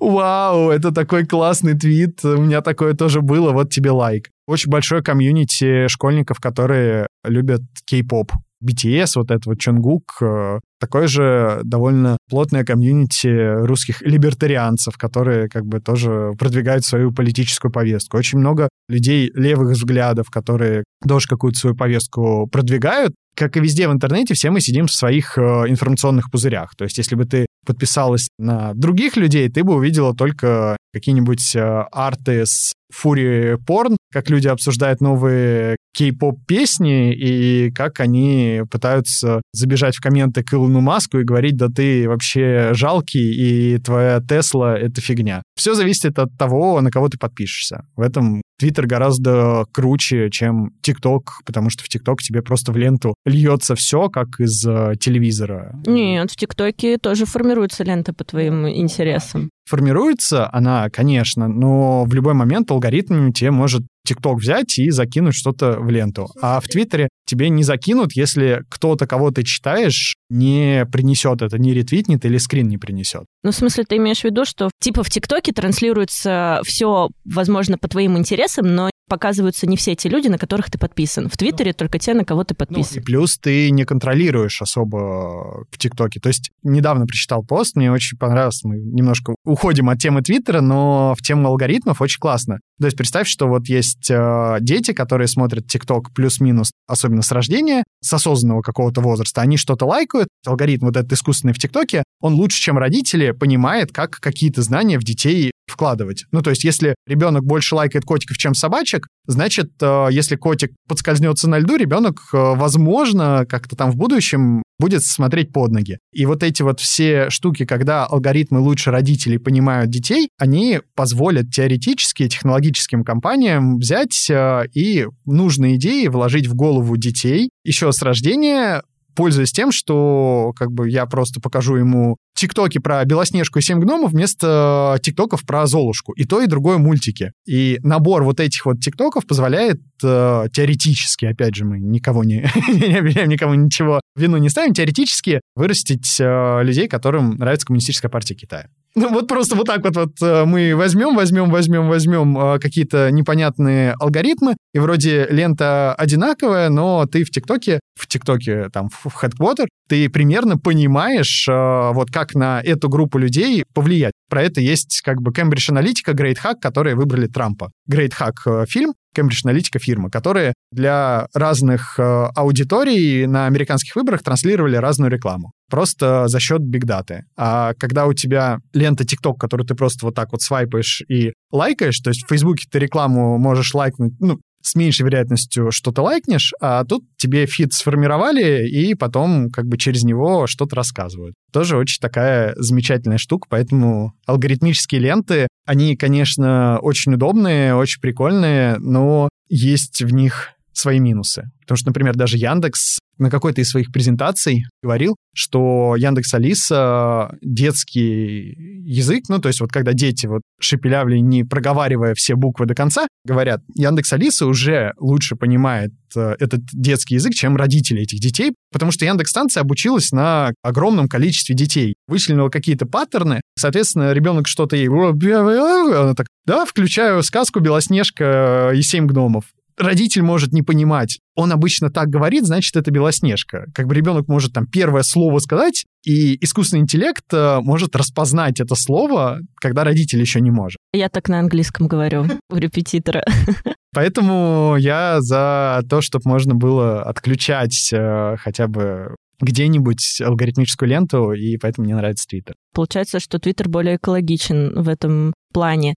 [0.00, 4.28] вау, это такой классный твит, у меня такое тоже было, вот тебе лайк.
[4.46, 8.32] Очень большое комьюнити школьников, которые любят кей-поп.
[8.64, 15.66] BTS, вот это вот Чонгук, э, такое же довольно плотное комьюнити русских либертарианцев, которые как
[15.66, 18.16] бы тоже продвигают свою политическую повестку.
[18.16, 23.14] Очень много людей левых взглядов, которые тоже какую-то свою повестку продвигают.
[23.36, 26.74] Как и везде в интернете, все мы сидим в своих э, информационных пузырях.
[26.76, 31.84] То есть если бы ты подписалась на других людей, ты бы увидела только какие-нибудь э,
[31.92, 39.96] арты с фури порн, как люди обсуждают новые кей-поп песни и как они пытаются забежать
[39.96, 45.02] в комменты к Илону Маску и говорить, да ты вообще жалкий, и твоя Тесла— это
[45.02, 45.42] фигня.
[45.54, 47.84] Все зависит от того, на кого ты подпишешься.
[47.96, 53.14] В этом Твиттер гораздо круче, чем ТикТок, потому что в ТикТок тебе просто в ленту
[53.24, 55.74] льется все, как из э, телевизора.
[55.86, 59.50] Нет, в ТикТоке тоже формируется лента по твоим интересам.
[59.68, 65.78] Формируется она, конечно, но в любой момент алгоритм тебе может ТикТок взять и закинуть что-то
[65.78, 66.28] в ленту.
[66.40, 71.74] А в Твиттере тебе не закинут, если кто-то, кого ты читаешь, не принесет это, не
[71.74, 73.24] ретвитнет или скрин не принесет.
[73.42, 77.88] Ну, в смысле, ты имеешь в виду, что типа в ТикТоке транслируется все, возможно, по
[77.88, 81.28] твоим интересам, но показываются не все те люди, на которых ты подписан.
[81.28, 82.92] В Твиттере только те, на кого ты подписан.
[82.96, 86.20] Ну, и плюс ты не контролируешь особо в ТикТоке.
[86.20, 91.14] То есть недавно прочитал пост, мне очень понравился, мы немножко уходим от темы Твиттера, но
[91.18, 92.60] в тему алгоритмов очень классно.
[92.80, 97.84] То есть представь, что вот есть э, дети, которые смотрят ТикТок плюс-минус, особенно с рождения,
[98.00, 102.60] с осознанного какого-то возраста, они что-то лайкают, алгоритм вот этот искусственный в ТикТоке, он лучше,
[102.60, 106.24] чем родители, понимает, как какие-то знания в детей вкладывать.
[106.32, 111.48] Ну, то есть, если ребенок больше лайкает котиков, чем собачек, значит, э, если котик подскользнется
[111.48, 115.98] на льду, ребенок, э, возможно, как-то там в будущем будет смотреть под ноги.
[116.12, 122.28] И вот эти вот все штуки, когда алгоритмы лучше родителей понимают детей, они позволят теоретически
[122.28, 128.82] технологическим компаниям взять э, и нужные идеи вложить в голову детей еще с рождения,
[129.18, 134.12] пользуясь тем, что как бы я просто покажу ему тиктоки про Белоснежку и Семь гномов
[134.12, 136.12] вместо тиктоков про Золушку.
[136.12, 137.32] И то, и другое мультики.
[137.44, 142.94] И набор вот этих вот тиктоков позволяет э, теоретически, опять же, мы никого не, не
[142.94, 148.68] обвиняем, никому ничего вину не ставим, теоретически вырастить э, людей, которым нравится коммунистическая партия Китая.
[149.00, 153.12] Ну, вот просто вот так вот, вот э, мы возьмем, возьмем, возьмем, возьмем э, какие-то
[153.12, 159.66] непонятные алгоритмы, и вроде лента одинаковая, но ты в ТикТоке, в ТикТоке, там, в Headquarter,
[159.88, 164.12] ты примерно понимаешь, э, вот как на эту группу людей повлиять.
[164.28, 167.70] Про это есть как бы Cambridge Analytica, Great Hack, которые выбрали Трампа.
[167.90, 175.10] Great Hack фильм, Cambridge Analytica фирма, которые для разных аудиторий на американских выборах транслировали разную
[175.10, 177.24] рекламу просто за счет бигдаты.
[177.36, 181.98] А когда у тебя лента TikTok, которую ты просто вот так вот свайпаешь и лайкаешь,
[182.00, 186.52] то есть в Фейсбуке ты рекламу можешь лайкнуть, ну, с меньшей вероятностью что то лайкнешь,
[186.60, 191.34] а тут тебе фид сформировали, и потом как бы через него что-то рассказывают.
[191.52, 199.28] Тоже очень такая замечательная штука, поэтому алгоритмические ленты, они, конечно, очень удобные, очень прикольные, но
[199.48, 201.50] есть в них свои минусы.
[201.60, 208.54] Потому что, например, даже Яндекс на какой-то из своих презентаций говорил, что Яндекс Алиса детский
[208.84, 213.06] язык, ну, то есть вот когда дети вот шепелявли, не проговаривая все буквы до конца,
[213.24, 218.92] говорят, Яндекс Алиса уже лучше понимает э, этот детский язык, чем родители этих детей, потому
[218.92, 224.88] что Яндекс станция обучилась на огромном количестве детей, вычленила какие-то паттерны, соответственно, ребенок что-то ей...
[224.88, 229.44] Она так, да, включаю сказку «Белоснежка и семь гномов»
[229.78, 231.20] родитель может не понимать.
[231.34, 233.66] Он обычно так говорит, значит, это Белоснежка.
[233.74, 238.74] Как бы ребенок может там первое слово сказать, и искусственный интеллект э, может распознать это
[238.74, 240.78] слово, когда родитель еще не может.
[240.92, 243.24] Я так на английском говорю у репетитора.
[243.94, 251.56] Поэтому я за то, чтобы можно было отключать э, хотя бы где-нибудь алгоритмическую ленту, и
[251.58, 252.56] поэтому мне нравится Твиттер.
[252.74, 255.94] Получается, что Твиттер более экологичен в этом плане.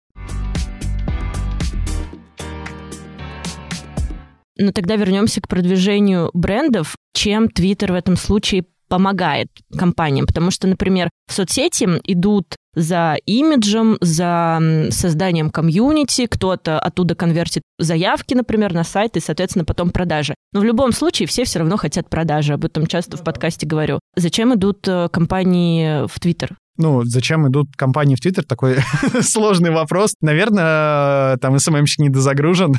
[4.60, 6.94] Но тогда вернемся к продвижению брендов.
[7.14, 10.26] Чем Twitter в этом случае помогает компаниям?
[10.26, 18.34] Потому что, например, в соцсети идут за имиджем, за созданием комьюнити, кто-то оттуда конвертит заявки,
[18.34, 20.34] например, на сайт и, соответственно, потом продажи.
[20.52, 23.98] Но в любом случае все все равно хотят продажи, об этом часто в подкасте говорю.
[24.14, 26.56] Зачем идут э, компании в Твиттер?
[26.76, 28.44] Ну, зачем идут компании в Твиттер?
[28.44, 28.76] Такой
[29.20, 30.14] сложный вопрос.
[30.20, 32.74] Наверное, там СММщик недозагружен.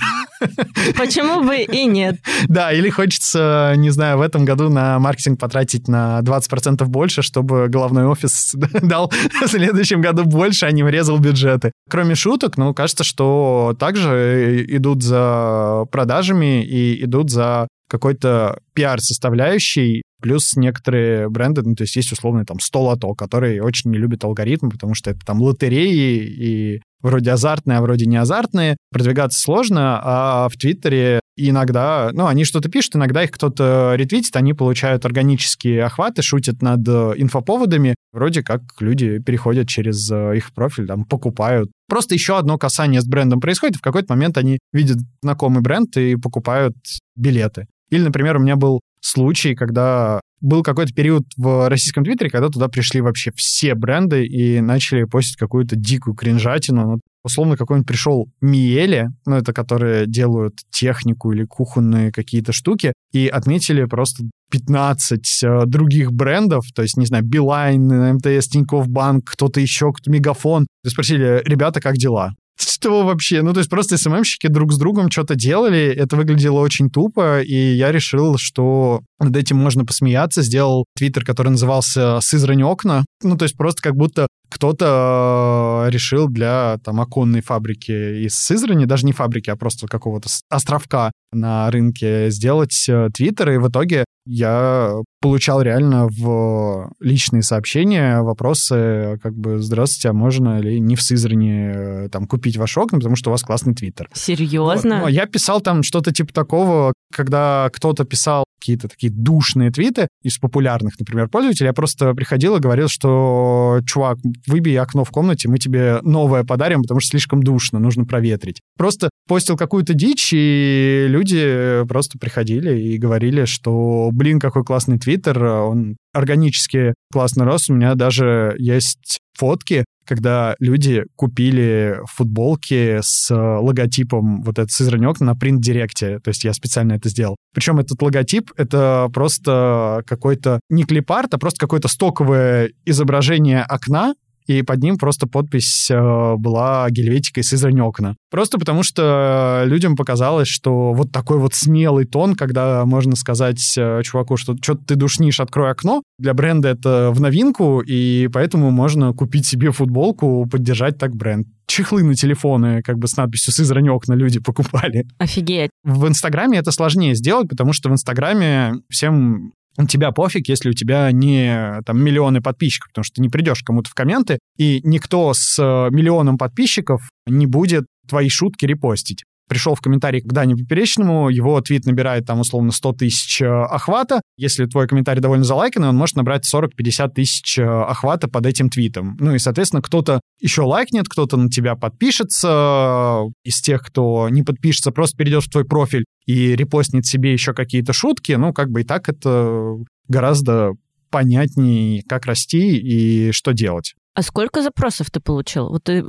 [0.98, 2.18] Почему бы и нет?
[2.48, 7.68] Да, или хочется, не знаю, в этом году на маркетинг потратить на 20% больше, чтобы
[7.68, 11.72] головной офис дал в следующем году больше, а не врезал бюджеты.
[11.90, 20.56] Кроме шуток, ну, кажется, что также идут за продажами и идут за какой-то пиар-составляющей, плюс
[20.56, 24.70] некоторые бренды, ну, то есть есть условный там 100 лото, которые очень не любят алгоритмы,
[24.70, 28.78] потому что это там лотереи и вроде азартные, а вроде не азартные.
[28.92, 34.54] Продвигаться сложно, а в Твиттере иногда, ну, они что-то пишут, иногда их кто-то ретвитит, они
[34.54, 41.06] получают органические охваты, шутят над инфоповодами, вроде как люди переходят через э, их профиль, там,
[41.06, 41.72] покупают.
[41.88, 46.16] Просто еще одно касание с брендом происходит, в какой-то момент они видят знакомый бренд и
[46.16, 46.76] покупают
[47.16, 47.68] билеты.
[47.90, 52.68] Или, например, у меня был случай, когда был какой-то период в российском твиттере, когда туда
[52.68, 56.92] пришли вообще все бренды и начали постить какую-то дикую кринжатину.
[56.94, 63.28] Ну, условно, какой-нибудь пришел Миели, ну, это которые делают технику или кухонные какие-то штуки, и
[63.28, 69.60] отметили просто 15 э, других брендов, то есть, не знаю, Билайн, МТС, Тинькофф Банк, кто-то
[69.60, 70.68] еще, кто Мегафон.
[70.84, 72.34] И спросили, ребята, как дела?
[72.82, 73.44] Что вообще?
[73.44, 77.76] Ну, то есть просто СММщики друг с другом что-то делали, это выглядело очень тупо, и
[77.76, 80.42] я решил, что над этим можно посмеяться.
[80.42, 83.06] Сделал твиттер, который назывался «Сызрань окна».
[83.22, 88.86] Ну, то есть просто как будто кто-то э, решил для там оконной фабрики из Сызрани,
[88.86, 94.06] даже не фабрики, а просто какого-то островка на рынке сделать э, твиттер, и в итоге
[94.26, 101.02] я получал реально в личные сообщения вопросы, как бы, здравствуйте, а можно ли не в
[101.02, 104.10] Сызрани э, там купить ваш окна, потому что у вас классный твиттер.
[104.14, 105.02] Серьезно?
[105.02, 110.38] Ну, я писал там что-то типа такого, когда кто-то писал какие-то такие душные твиты из
[110.38, 115.58] популярных, например, пользователей, я просто приходил и говорил, что, чувак, выбей окно в комнате, мы
[115.58, 118.62] тебе новое подарим, потому что слишком душно, нужно проветрить.
[118.78, 125.44] Просто постил какую-то дичь, и люди просто приходили и говорили, что, блин, какой классный твиттер,
[125.44, 127.70] он органически классно рос.
[127.70, 135.36] У меня даже есть фотки, когда люди купили футболки с логотипом вот этот Сызранек на
[135.36, 136.20] принт-директе.
[136.20, 137.38] То есть я специально это сделал.
[137.54, 144.14] Причем этот логотип— это просто какой-то не клипарт, а просто какое-то стоковое изображение окна,
[144.48, 148.16] и под ним просто подпись э, была гельветикой с окна.
[148.30, 154.02] Просто потому что людям показалось, что вот такой вот смелый тон, когда можно сказать э,
[154.04, 159.14] чуваку, что что ты душнишь, открой окно, для бренда это в новинку, и поэтому можно
[159.14, 164.14] купить себе футболку, поддержать так бренд чехлы на телефоны как бы с надписью «Сызрань окна»
[164.14, 165.08] люди покупали.
[165.20, 165.72] Офигеть.
[165.84, 169.54] В Инстаграме это сложнее сделать, потому что в Инстаграме всем
[169.88, 173.90] тебя пофиг, если у тебя не там миллионы подписчиков, потому что ты не придешь кому-то
[173.90, 179.82] в комменты, и никто с э, миллионом подписчиков не будет твои шутки репостить пришел в
[179.82, 184.22] комментарий к Дане Поперечному, его твит набирает там условно 100 тысяч э, охвата.
[184.38, 189.18] Если твой комментарий довольно залайканный, он может набрать 40-50 тысяч э, охвата под этим твитом.
[189.20, 193.24] Ну и, соответственно, кто-то еще лайкнет, кто-то на тебя подпишется.
[193.44, 197.92] Из тех, кто не подпишется, просто перейдет в твой профиль и репостнет себе еще какие-то
[197.92, 198.32] шутки.
[198.32, 199.76] Ну, как бы и так это
[200.08, 200.76] гораздо
[201.10, 203.96] понятнее, как расти и что делать.
[204.14, 205.70] А сколько запросов ты получил?
[205.70, 206.04] Вот ты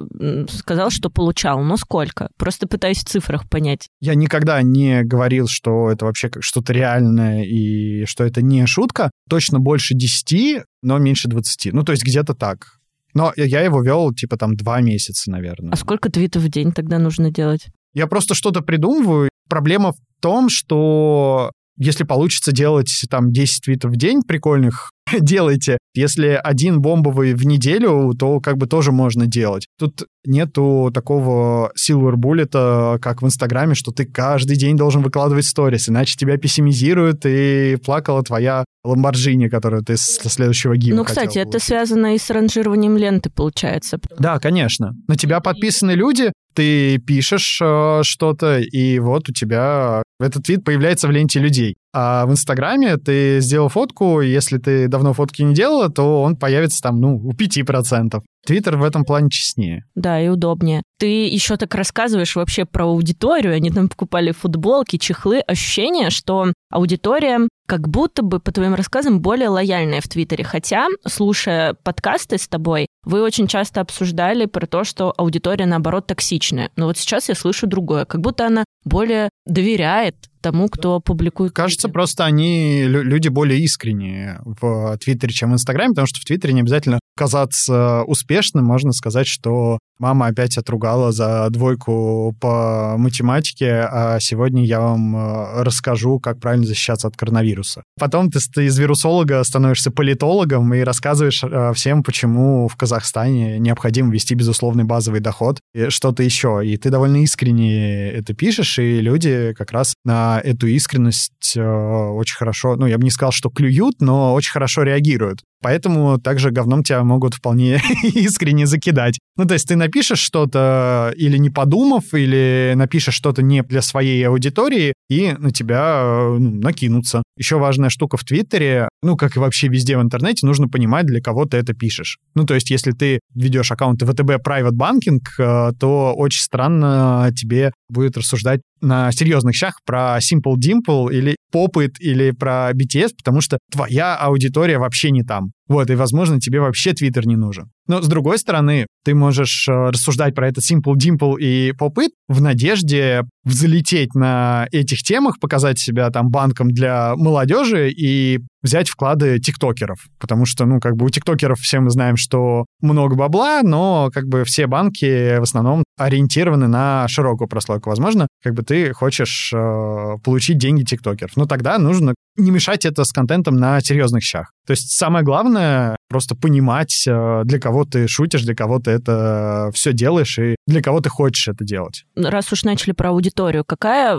[0.49, 2.31] сказал, что получал, но сколько?
[2.37, 3.87] Просто пытаюсь в цифрах понять.
[4.01, 9.11] Я никогда не говорил, что это вообще как что-то реальное и что это не шутка.
[9.29, 11.73] Точно больше 10, но меньше 20.
[11.73, 12.79] Ну, то есть где-то так.
[13.15, 15.73] Но я его вел, типа, там, два месяца, наверное.
[15.73, 17.67] А сколько твитов в день тогда нужно делать?
[17.95, 19.29] Я просто что-то придумываю.
[19.49, 25.79] Проблема в том, что если получится делать там 10 твитов в день прикольных, делайте.
[25.95, 29.67] Если один бомбовый в неделю, то как бы тоже можно делать.
[29.79, 35.89] Тут нету такого silver bullet, как в Инстаграме, что ты каждый день должен выкладывать сторис,
[35.89, 41.59] иначе тебя пессимизируют, и плакала твоя Ламборджини, которую ты со следующего гима Ну, кстати, это
[41.59, 43.99] связано и с ранжированием ленты, получается.
[44.19, 44.97] Да, конечно.
[45.09, 51.09] На тебя подписаны люди, ты пишешь э, что-то, и вот у тебя этот вид появляется
[51.09, 51.77] в ленте людей.
[51.95, 56.81] А в Инстаграме ты сделал фотку, если ты давно фотки не делала, то он появится
[56.81, 58.21] там, ну, у 5%.
[58.45, 59.85] Твиттер в этом плане честнее.
[59.95, 60.83] Да, и удобнее.
[60.99, 63.55] Ты еще так рассказываешь вообще про аудиторию.
[63.55, 65.41] Они там покупали футболки, чехлы.
[65.41, 70.45] Ощущение, что аудитория как будто бы, по твоим рассказам, более лояльная в Твиттере.
[70.45, 76.69] Хотя, слушая подкасты с тобой, вы очень часто обсуждали про то, что аудитория, наоборот, токсичная.
[76.77, 78.05] Но вот сейчас я слышу другое.
[78.05, 81.53] Как будто она более доверяет тому, кто публикует.
[81.55, 86.53] Кажется, просто они люди более искренние в Твиттере, чем в Инстаграме, потому что в Твиттере
[86.53, 88.67] не обязательно казаться успешным.
[88.67, 95.63] Можно сказать, что мама опять отругала за двойку по математике, а сегодня я вам э,
[95.63, 97.85] расскажу, как правильно защищаться от коронавируса.
[97.99, 104.35] Потом ты, из вирусолога становишься политологом и рассказываешь э, всем, почему в Казахстане необходимо вести
[104.35, 106.63] безусловный базовый доход и что-то еще.
[106.65, 112.37] И ты довольно искренне это пишешь, и люди как раз на эту искренность э, очень
[112.37, 115.43] хорошо, ну, я бы не сказал, что клюют, но очень хорошо реагируют.
[115.63, 119.19] Поэтому также говном тебя могут вполне искренне закидать.
[119.37, 124.27] Ну, то есть ты напишешь что-то или не подумав, или напишешь что-то не для своей
[124.27, 126.03] аудитории, и на тебя
[126.39, 127.23] ну, накинутся.
[127.37, 131.21] Еще важная штука в Твиттере, ну, как и вообще везде в интернете, нужно понимать, для
[131.21, 132.19] кого ты это пишешь.
[132.35, 137.73] Ну, то есть, если ты ведешь аккаунты ВТБ Private Banking, э, то очень странно тебе
[137.91, 143.59] будет рассуждать на серьезных щах про Simple Dimple или Popit или про BTS, потому что
[143.71, 145.53] твоя аудитория вообще не там.
[145.69, 147.71] Вот, и, возможно, тебе вообще Твиттер не нужен.
[147.93, 152.41] Но, с другой стороны, ты можешь э, рассуждать про этот Simple Dimple и Popit в
[152.41, 159.99] надежде взлететь на этих темах, показать себя там банком для молодежи и взять вклады тиктокеров.
[160.19, 164.27] Потому что, ну, как бы у тиктокеров все мы знаем, что много бабла, но как
[164.27, 167.91] бы все банки в основном ориентированы на широкую прослойку.
[167.91, 171.37] Возможно, как бы ты хочешь э, получить деньги тиктокеров.
[171.37, 174.53] Но тогда нужно не мешать это с контентом на серьезных щах.
[174.67, 179.71] То есть самое главное просто понимать, э, для кого ты шутишь, для кого ты это
[179.75, 182.05] все делаешь и для кого ты хочешь это делать.
[182.15, 184.17] Раз уж начали про аудиторию, какая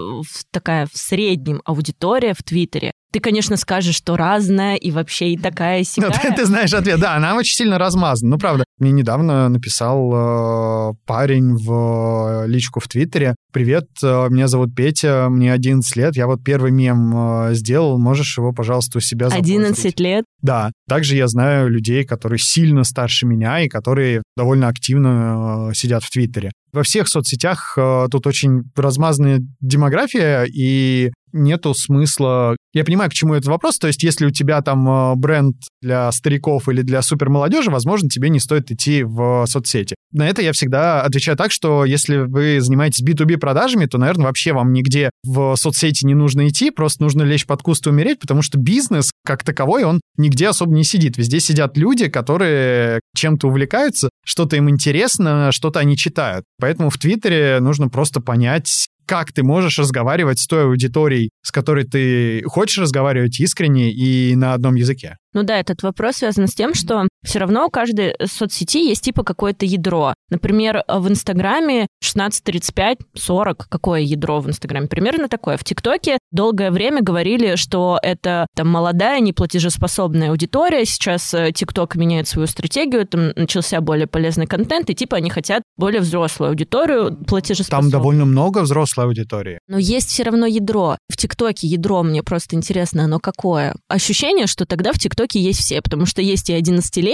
[0.52, 2.92] такая в среднем аудитория в Твиттере?
[3.14, 6.10] Ты, конечно, скажешь, что разная и вообще и такая сякая.
[6.10, 7.00] Ну, ты, ты знаешь ответ.
[7.00, 8.32] Да, она очень сильно размазана.
[8.32, 13.36] Ну, правда, мне недавно написал э, парень в личку в Твиттере.
[13.52, 17.14] «Привет, э, меня зовут Петя, мне 11 лет, я вот первый мем
[17.50, 20.26] э, сделал, можешь его, пожалуйста, у себя запостить?» 11 лет?
[20.44, 20.72] Да.
[20.90, 26.12] Также я знаю людей, которые сильно старше меня и которые довольно активно э, сидят в
[26.12, 26.52] Твиттере.
[26.74, 32.56] Во всех соцсетях э, тут очень размазанная демография, и нету смысла...
[32.74, 33.78] Я понимаю, к чему этот вопрос.
[33.78, 38.30] То есть, если у тебя там э, бренд для стариков или для супермолодежи, возможно, тебе
[38.30, 39.96] не стоит идти в соцсети.
[40.12, 44.54] На это я всегда отвечаю так, что если вы занимаетесь B2B продажами, то, наверное, вообще
[44.54, 48.44] вам нигде в соцсети не нужно идти, просто нужно лечь под куст и умереть, потому
[48.44, 51.18] что бизнес как таковой, он нигде особо не сидит.
[51.18, 56.46] Везде сидят люди, которые чем-то увлекаются, что-то им интересно, что-то они читают.
[56.60, 61.86] Поэтому в Твиттере нужно просто понять, как ты можешь разговаривать с той аудиторией, с которой
[61.86, 65.18] ты хочешь разговаривать искренне и на одном языке.
[65.34, 69.24] Ну да, этот вопрос связан с тем, что все равно у каждой соцсети есть типа
[69.24, 70.14] какое-то ядро.
[70.30, 73.68] Например, в Инстаграме 16, 35, 40.
[73.70, 74.88] Какое ядро в Инстаграме?
[74.88, 75.58] Примерно такое.
[75.58, 80.86] В ТикТоке долгое время говорили, что это там молодая, неплатежеспособная аудитория.
[80.86, 85.64] Сейчас э, ТикТок меняет свою стратегию, там начался более полезный контент, и типа они хотят
[85.78, 87.92] более взрослую аудиторию платежеспособную.
[87.92, 89.60] Там довольно много взрослой аудитории.
[89.68, 90.98] Но есть все равно ядро.
[91.10, 93.76] В ТикТоке ядро, мне просто интересно, оно какое?
[93.88, 97.13] Ощущение, что тогда в ТикТоке есть все, потому что есть и 11-летние,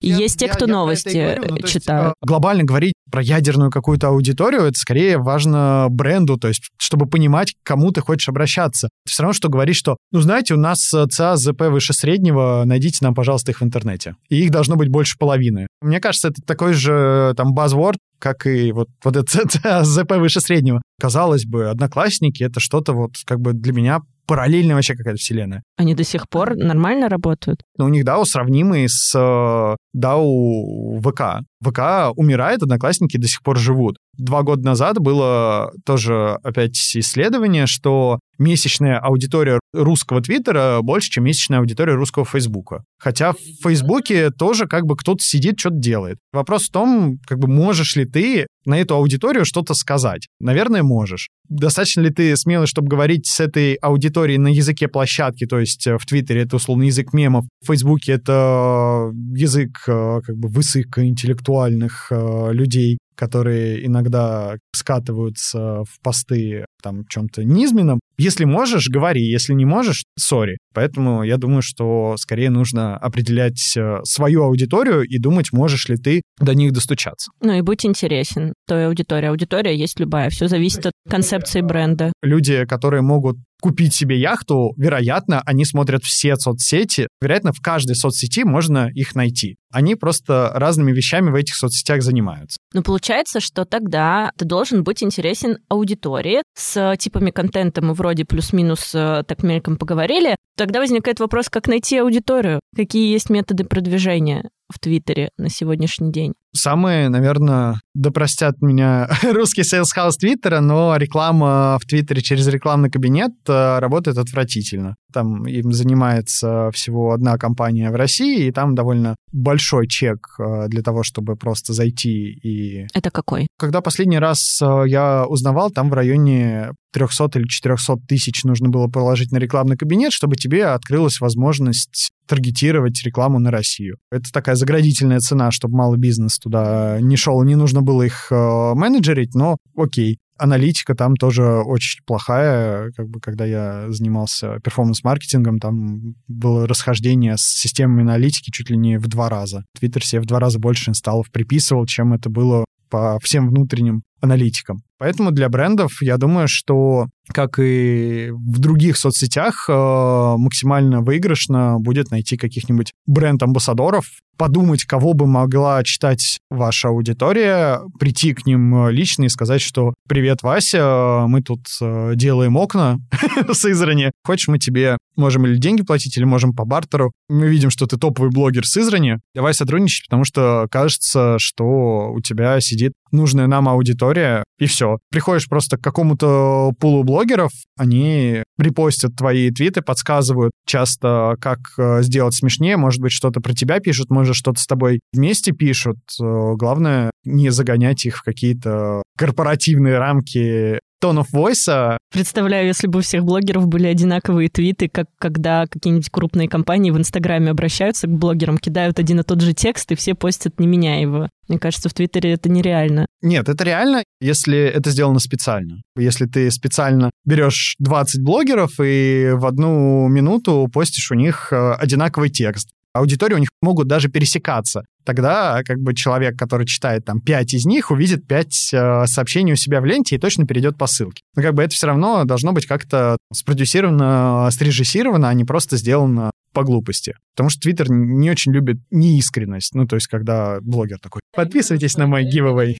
[0.00, 2.06] и я, есть те, кто я новости говорю, ну, читают.
[2.06, 7.52] Есть, глобально говорить про ядерную какую-то аудиторию, это скорее важно бренду, то есть чтобы понимать,
[7.52, 8.88] к кому ты хочешь обращаться.
[9.04, 12.98] Ты все равно, что говоришь, что, ну, знаете, у нас ЦА, ЗП выше среднего, найдите
[13.02, 14.16] нам, пожалуйста, их в интернете.
[14.28, 15.66] И их должно быть больше половины.
[15.82, 20.80] Мне кажется, это такой же там базворд, как и вот, вот это ЗП выше среднего.
[21.00, 24.00] Казалось бы, одноклассники— это что-то вот как бы для меня
[24.30, 25.64] параллельная вообще какая-то вселенная.
[25.76, 27.62] Они до сих пор нормально работают?
[27.76, 31.44] Ну, у них DAO сравнимый с DAO ВК.
[31.60, 31.80] ВК
[32.14, 33.96] умирает, одноклассники до сих пор живут.
[34.16, 41.60] Два года назад было тоже опять исследование, что месячная аудитория русского Твиттера больше, чем месячная
[41.60, 42.82] аудитория русского Фейсбука.
[42.98, 46.18] Хотя в Фейсбуке тоже как бы кто-то сидит, что-то делает.
[46.32, 50.26] Вопрос в том, как бы можешь ли ты на эту аудиторию что-то сказать?
[50.40, 51.28] Наверное, можешь.
[51.48, 55.98] Достаточно ли ты смелый, чтобы говорить с этой аудиторией на языке площадки, то есть э,
[55.98, 62.52] в Твиттере это условно язык мемов, в Фейсбуке это язык э, как бы высокоинтеллектуальных э,
[62.52, 68.00] людей, которые иногда скатываются в посты там чем-то низменном.
[68.18, 69.22] Если можешь, говори.
[69.22, 70.58] Если не можешь, сори.
[70.74, 76.22] Поэтому я думаю, что скорее нужно определять э, свою аудиторию и думать, можешь ли ты
[76.38, 77.30] до них достучаться.
[77.40, 79.26] Ну и будь интересен той аудитории.
[79.26, 80.30] Аудитория есть любая.
[80.30, 82.12] Все зависит от концепции бренда.
[82.22, 87.08] Люди, которые могут купить себе яхту, вероятно, они смотрят все соцсети.
[87.20, 89.56] Вероятно, в каждой соцсети можно их найти.
[89.70, 92.58] Они просто разными вещами в этих соцсетях занимаются.
[92.72, 98.94] Но получается, что тогда ты должен быть интересен аудитории с типами контента мы вроде плюс-минус
[98.94, 100.36] э, так мельком поговорили.
[100.56, 102.60] Тогда возникает вопрос, как найти аудиторию?
[102.76, 104.50] Какие есть методы продвижения?
[104.70, 106.34] в Твиттере на сегодняшний день?
[106.54, 112.90] Самые, наверное, да простят меня русский sales house Твиттера, но реклама в Твиттере через рекламный
[112.90, 114.96] кабинет э, работает отвратительно.
[115.12, 120.82] Там им занимается всего одна компания в России, и там довольно большой чек э, для
[120.82, 122.86] того, чтобы просто зайти и...
[122.94, 123.46] Это какой?
[123.58, 128.88] Когда последний раз э, я узнавал, там в районе 300 или 400 тысяч нужно было
[128.88, 133.96] положить на рекламный кабинет, чтобы тебе открылась возможность таргетировать рекламу на Россию.
[134.10, 138.72] Это такая заградительная цена, чтобы малый бизнес туда не шел, не нужно было их э,
[138.74, 142.90] менеджерить, но окей аналитика там тоже очень плохая.
[142.96, 148.98] Как бы, когда я занимался перформанс-маркетингом, там было расхождение с системами аналитики чуть ли не
[148.98, 149.64] в два раза.
[149.78, 154.82] Твиттер себе в два раза больше инсталлов приписывал, чем это было по всем внутренним аналитикам.
[155.00, 162.10] Поэтому для брендов, я думаю, что, как и в других соцсетях, э, максимально выигрышно будет
[162.10, 164.04] найти каких-нибудь бренд-амбассадоров,
[164.36, 170.42] подумать, кого бы могла читать ваша аудитория, прийти к ним лично и сказать, что «Привет,
[170.42, 172.98] Вася, мы тут э, делаем окна
[173.52, 174.12] с Израни.
[174.24, 177.12] Хочешь, мы тебе можем или деньги платить, или можем по бартеру.
[177.28, 179.18] Мы видим, что ты топовый блогер с Израни.
[179.34, 184.89] Давай сотрудничать, потому что кажется, что у тебя сидит нужная нам аудитория, и все.
[185.10, 192.34] Приходишь просто к какому-то пулу блогеров, они репостят твои твиты, подсказывают часто, как э, сделать
[192.34, 195.98] смешнее, может быть, что-то про тебя пишут, может, что-то с тобой вместе пишут.
[196.20, 201.98] Э, главное, не загонять их в какие-то корпоративные рамки of voice.
[202.12, 206.98] Представляю, если бы у всех блогеров были одинаковые твиты, как когда какие-нибудь крупные компании в
[206.98, 211.00] Инстаграме обращаются к блогерам, кидают один и тот же текст, и все постят, не меняя
[211.00, 211.28] его.
[211.48, 213.06] Мне кажется, в Твиттере это нереально.
[213.22, 215.82] Нет, это реально, если это сделано специально.
[215.96, 222.30] Если ты специально берешь 20 блогеров и в одну минуту постишь у них э, одинаковый
[222.30, 224.84] текст аудитории у них могут даже пересекаться.
[225.04, 229.56] Тогда как бы человек, который читает там 5 из них, увидит 5 э, сообщений у
[229.56, 231.22] себя в ленте и точно перейдет по ссылке.
[231.34, 236.30] Но как бы это все равно должно быть как-то спродюсировано, срежиссировано, а не просто сделано
[236.52, 237.14] по глупости.
[237.34, 239.74] Потому что Твиттер не очень любит неискренность.
[239.74, 242.76] Ну, то есть, когда блогер такой, подписывайтесь на мой giveaway.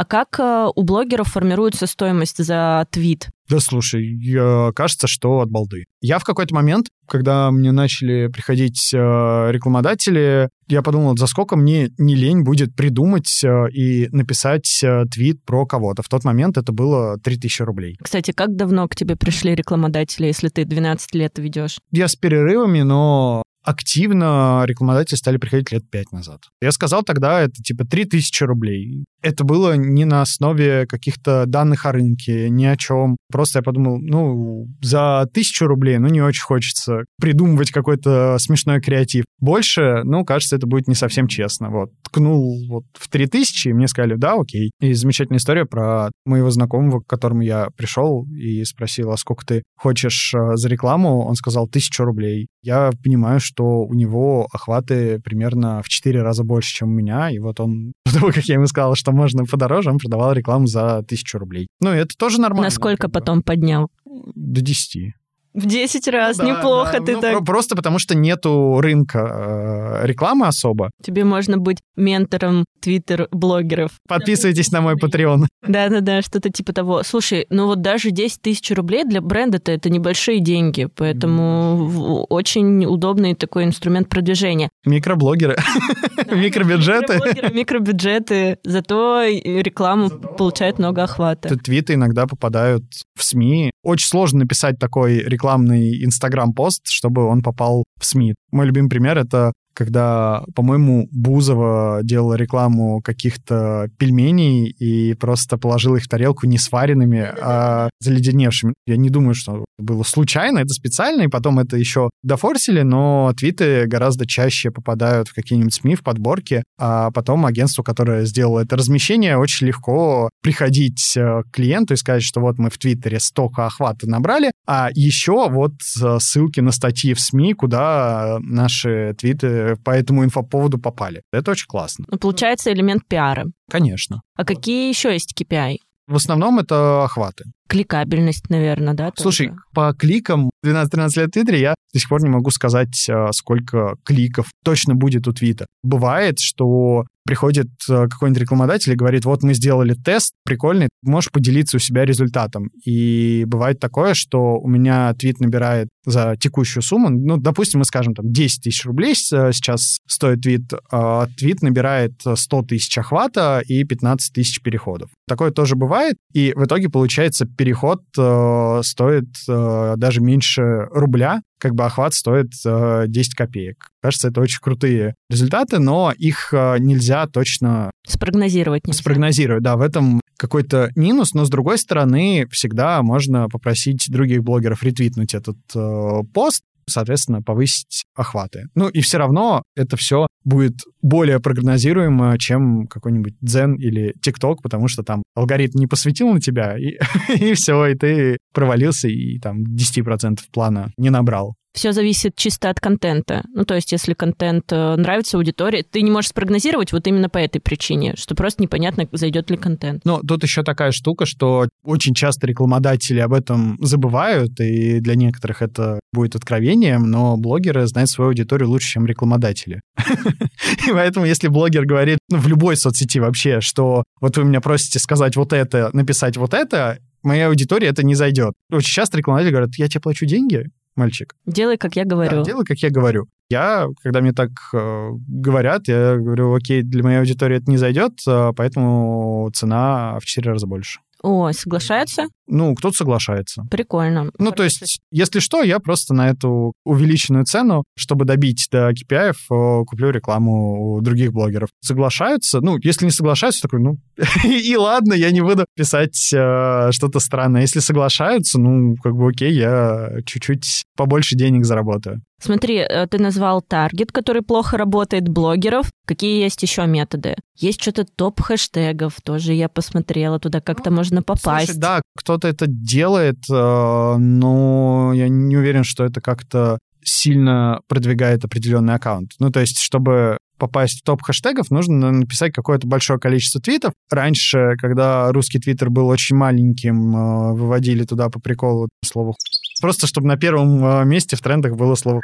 [0.00, 3.28] А как э, у блогеров формируется стоимость за твит?
[3.50, 5.84] Да слушай, кажется, что от балды.
[6.00, 11.90] Я в какой-то момент, когда мне начали приходить э, рекламодатели, я подумал, за сколько мне
[11.98, 14.82] не лень будет придумать э, и написать
[15.12, 16.02] твит про кого-то.
[16.02, 17.98] В тот момент это было 3000 рублей.
[18.02, 21.78] Кстати, как давно к тебе пришли рекламодатели, если ты 12 лет ведешь?
[21.90, 26.40] Я с перерывами, но активно рекламодатели стали приходить лет пять назад.
[26.60, 29.04] Я сказал тогда, это типа 3000 рублей.
[29.22, 33.16] Это было не на основе каких-то данных о рынке, ни о чем.
[33.30, 39.24] Просто я подумал, ну, за тысячу рублей, ну, не очень хочется придумывать какой-то смешной креатив.
[39.38, 41.70] Больше, ну, кажется, это будет не совсем честно.
[41.70, 41.90] Вот.
[42.02, 44.70] Ткнул вот в 3000, и мне сказали, да, окей.
[44.80, 49.62] И замечательная история про моего знакомого, к которому я пришел и спросил, а сколько ты
[49.76, 51.26] хочешь э, за рекламу?
[51.26, 52.48] Он сказал, тысячу рублей.
[52.62, 57.38] Я понимаю, что у него охваты примерно в 4 раза больше, чем у меня, и
[57.38, 61.68] вот он, как я ему сказал, что можно подороже, он продавал рекламу за тысячу рублей.
[61.80, 62.66] Ну, это тоже нормально.
[62.66, 63.90] Насколько потом поднял?
[64.04, 65.14] До 10.
[65.52, 67.04] В 10 раз, ну, да, неплохо да.
[67.04, 67.44] ты ну, так.
[67.44, 70.90] Просто потому что нету рынка э, рекламы особо.
[71.02, 73.90] Тебе можно быть ментором твиттер-блогеров.
[74.08, 75.46] Подписывайтесь на мой Patreon.
[75.66, 77.02] Да-да-да, что-то типа того.
[77.02, 83.34] Слушай, ну вот даже 10 тысяч рублей для бренда-то это небольшие деньги, поэтому очень удобный
[83.34, 84.70] такой инструмент продвижения.
[84.84, 85.56] Микроблогеры.
[86.30, 87.20] Микробюджеты.
[87.52, 91.56] Микробюджеты, зато рекламу получает много охвата.
[91.56, 92.84] Твиты иногда попадают
[93.16, 93.70] в СМИ.
[93.82, 98.34] Очень сложно написать такой рекламный Инстаграм-пост, чтобы он попал в СМИ.
[98.52, 106.04] Мой любимый пример— это когда, по-моему, Бузова делала рекламу каких-то пельменей и просто положила их
[106.04, 108.74] в тарелку не сваренными, а заледеневшими.
[108.86, 113.86] Я не думаю, что было случайно, это специально, и потом это еще дофорсили, но твиты
[113.86, 119.38] гораздо чаще попадают в какие-нибудь СМИ, в подборки, а потом агентству, которое сделало это размещение,
[119.38, 124.08] очень легко приходить э, к клиенту и сказать, что вот мы в Твиттере столько охвата
[124.08, 130.24] набрали, а еще вот э, ссылки на статьи в СМИ, куда наши твиты по этому
[130.24, 131.22] инфоповоду попали.
[131.32, 132.04] Это очень классно.
[132.08, 133.46] Ну, получается элемент пиара.
[133.70, 134.22] Конечно.
[134.36, 135.78] А какие еще есть KPI?
[136.06, 137.44] В основном это охваты.
[137.70, 139.12] Кликабельность, наверное, да?
[139.14, 139.60] Слушай, тоже?
[139.72, 143.96] по кликам 12-13 лет в Твиттере я до сих пор не могу сказать, а, сколько
[144.04, 145.66] кликов точно будет у твита.
[145.82, 151.76] Бывает, что приходит а, какой-нибудь рекламодатель и говорит, вот мы сделали тест прикольный, можешь поделиться
[151.76, 152.70] у себя результатом.
[152.84, 158.14] И бывает такое, что у меня твит набирает за текущую сумму, ну, допустим, мы скажем,
[158.14, 164.32] там, 10 тысяч рублей сейчас стоит твит, а твит набирает 100 тысяч охвата и 15
[164.32, 165.10] тысяч переходов.
[165.28, 171.74] Такое тоже бывает, и в итоге получается переход э, стоит э, даже меньше рубля, как
[171.74, 173.88] бы охват стоит э, 10 копеек.
[174.00, 177.90] Кажется, это очень крутые результаты, но их э, нельзя точно...
[178.06, 178.98] Спрогнозировать нельзя.
[178.98, 184.82] Спрогнозировать, да, в этом какой-то минус, но с другой стороны, всегда можно попросить других блогеров
[184.82, 188.64] ретвитнуть этот э, пост, соответственно, повысить охваты.
[188.74, 194.88] Ну и все равно это все будет более прогнозируемо, чем какой-нибудь Дзен или ТикТок, потому
[194.88, 196.98] что там алгоритм не посвятил на тебя, и,
[197.34, 201.54] и все, и ты провалился, и там 10% плана не набрал.
[201.72, 203.44] Все зависит чисто от контента.
[203.54, 207.38] Ну, то есть, если контент э, нравится аудитории, ты не можешь спрогнозировать вот именно по
[207.38, 210.04] этой причине, что просто непонятно, зайдет ли контент.
[210.04, 215.62] Но тут еще такая штука, что очень часто рекламодатели об этом забывают, и для некоторых
[215.62, 219.80] это будет откровением, но блогеры знают свою аудиторию лучше, чем рекламодатели.
[220.86, 224.98] И поэтому, если блогер говорит ну, в любой соцсети вообще, что вот вы меня просите
[224.98, 228.54] сказать вот это, написать вот это, моей аудитории это не зайдет.
[228.70, 230.66] Очень часто рекламодатели говорят, я тебе плачу деньги,
[230.96, 231.34] мальчик.
[231.46, 232.38] Делай, как я говорю.
[232.38, 233.26] Да, делай, как я говорю.
[233.50, 238.12] Я, когда мне так э, говорят, я говорю, окей, для моей аудитории это не зайдет,
[238.28, 241.00] э, поэтому цена в 4 раза больше.
[241.22, 242.26] О, соглашаются?
[242.46, 243.64] Ну, кто-то соглашается.
[243.70, 244.30] Прикольно.
[244.38, 249.32] Ну, то есть, если что, я просто на эту увеличенную цену, чтобы добить до KPI,
[249.32, 251.68] э, куплю рекламу у других блогеров.
[251.80, 252.60] Соглашаются?
[252.60, 253.98] Ну, если не соглашаются, такой, ну,
[254.44, 257.62] и ладно, я не буду писать э, что-то странное.
[257.62, 262.22] Если соглашаются, ну, как бы окей, я чуть-чуть побольше денег заработаю.
[262.40, 265.90] Смотри, э, ты назвал таргет, который плохо работает, блогеров.
[266.06, 267.36] Какие есть еще методы?
[267.56, 271.66] Есть что-то топ хэштегов, тоже я посмотрела, туда как-то ну, можно попасть.
[271.66, 278.44] Слушай, да, кто-то это делает, э, но я не уверен, что это как-то сильно продвигает
[278.44, 279.32] определенный аккаунт.
[279.38, 283.92] Ну, то есть, чтобы попасть в топ хэштегов, нужно написать какое-то большое количество твитов.
[284.10, 289.34] Раньше, когда русский твиттер был очень маленьким, э, выводили туда по приколу слово
[289.80, 292.20] Просто чтобы на первом э, месте в трендах было слово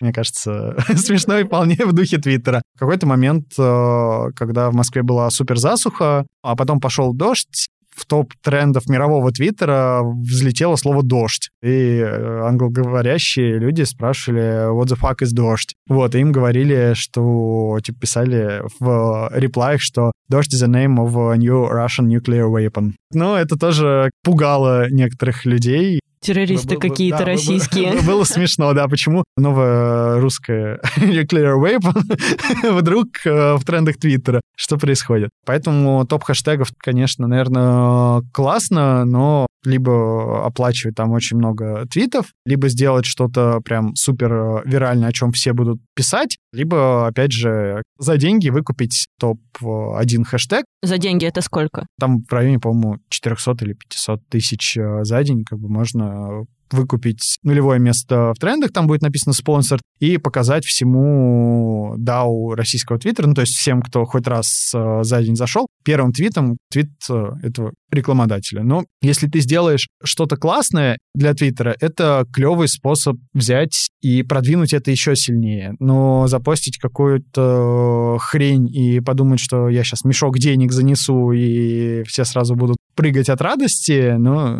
[0.00, 2.62] мне кажется, смешно и вполне в духе Твиттера.
[2.76, 7.68] В какой-то момент, э, когда в Москве была супер засуха, а потом пошел дождь,
[7.98, 11.50] в топ трендов мирового твиттера взлетело слово «дождь».
[11.62, 17.78] И э, англоговорящие люди спрашивали «What the fuck is дождь?» Вот, и им говорили, что,
[17.82, 22.92] типа, писали в реплаях, что «Дождь is the name of a new Russian nuclear weapon».
[23.12, 28.00] Ну, это тоже пугало некоторых людей, террористы какие-то да, российские.
[28.06, 34.40] Было смешно, да, почему новая русская nuclear weapon вдруг э, в трендах Твиттера.
[34.56, 35.30] Что происходит?
[35.46, 43.06] Поэтому топ хэштегов, конечно, наверное, классно, но либо оплачивать там очень много твитов, либо сделать
[43.06, 48.48] что-то прям супер э, виральное, о чем все будут писать, либо, опять же, за деньги
[48.48, 50.64] выкупить топ-1 хэштег.
[50.82, 51.86] За деньги это сколько?
[52.00, 57.36] Там в районе, по-моему, 400 или 500 тысяч э, за день, как бы можно выкупить
[57.42, 63.34] нулевое место в трендах, там будет написано спонсор, и показать всему DAO российского твиттера, ну,
[63.34, 67.72] то есть всем, кто хоть раз э, за день зашел, первым твитом твит э, этого
[67.90, 68.62] рекламодателя.
[68.62, 74.90] Но если ты сделаешь что-то классное для твиттера, это клевый способ взять и продвинуть это
[74.90, 75.74] еще сильнее.
[75.80, 82.54] Но запостить какую-то хрень и подумать, что я сейчас мешок денег занесу, и все сразу
[82.54, 84.56] будут прыгать от радости, ну,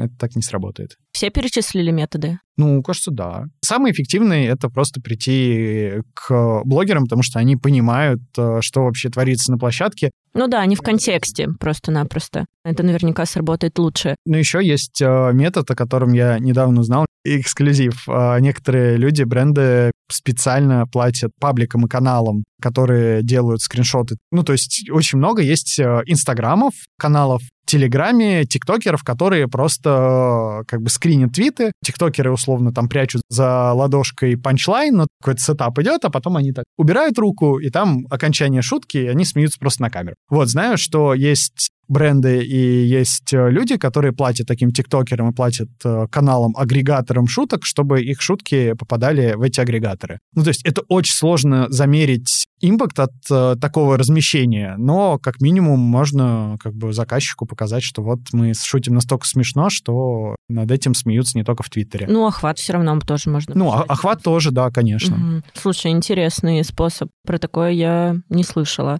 [0.00, 0.96] э, это так не сработает.
[1.12, 2.38] Все перечислили методы?
[2.56, 3.44] Ну, кажется, да.
[3.60, 9.52] Самый эффективный— это просто прийти к блогерам, потому что они понимают, э, что вообще творится
[9.52, 10.12] на площадке.
[10.32, 12.46] Ну да, они в контексте просто-напросто.
[12.64, 14.16] Это наверняка сработает лучше.
[14.24, 18.06] Но еще есть э, метод, о котором я недавно узнал, эксклюзив.
[18.06, 24.16] Некоторые люди, бренды специально платят пабликам и каналам, которые делают скриншоты.
[24.30, 30.90] Ну, то есть очень много есть инстаграмов, каналов, Телеграме тиктокеров, которые просто э, как бы
[30.90, 31.72] скринят твиты.
[31.84, 36.64] Тиктокеры условно там прячут за ладошкой панчлайн, но какой-то сетап идет, а потом они так
[36.76, 40.16] убирают руку, и там окончание шутки, и они смеются просто на камеру.
[40.28, 45.68] Вот, знаю, что есть бренды и есть э, люди, которые платят таким тиктокерам и платят
[45.84, 50.18] э, каналам-агрегаторам шуток, чтобы их шутки попадали в эти агрегаторы.
[50.34, 55.80] Ну, то есть это очень сложно замерить импакт от э, такого размещения, но как минимум
[55.80, 61.36] можно как бы заказчику показать, что вот мы шутим настолько смешно, что над этим смеются
[61.36, 62.06] не только в Твиттере.
[62.08, 63.54] Ну, охват все равно тоже можно.
[63.54, 65.16] Ну, а, охват тоже, да, конечно.
[65.16, 65.42] Угу.
[65.54, 67.10] Слушай, интересный способ.
[67.26, 68.98] Про такое я не слышала.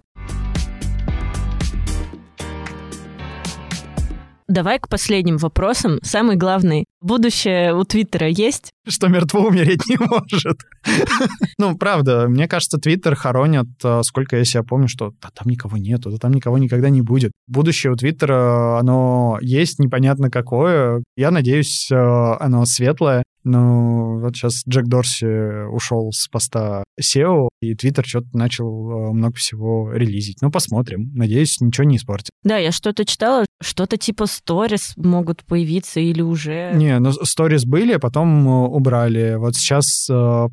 [4.47, 5.99] Давай к последним вопросам.
[6.03, 8.71] Самый главный Будущее у Твиттера есть?
[8.87, 10.57] Что мертво умереть не может.
[11.57, 15.77] Ну, правда, мне кажется, Твиттер хоронят, э, сколько я себя помню, что да, там никого
[15.77, 17.31] нету, да там никого никогда не будет.
[17.47, 21.03] Будущее у Твиттера, оно есть, непонятно какое.
[21.15, 23.23] Я надеюсь, э, оно светлое.
[23.45, 29.35] Но вот сейчас Джек Дорси ушел с поста SEO, и Твиттер что-то начал э, много
[29.35, 30.41] всего релизить.
[30.41, 31.11] Ну, посмотрим.
[31.13, 32.31] Надеюсь, ничего не испортит.
[32.43, 36.71] Да, я что-то читала, что-то типа сторис могут появиться или уже...
[36.73, 39.35] Не, ну сторис были, а потом убрали.
[39.35, 40.07] Вот сейчас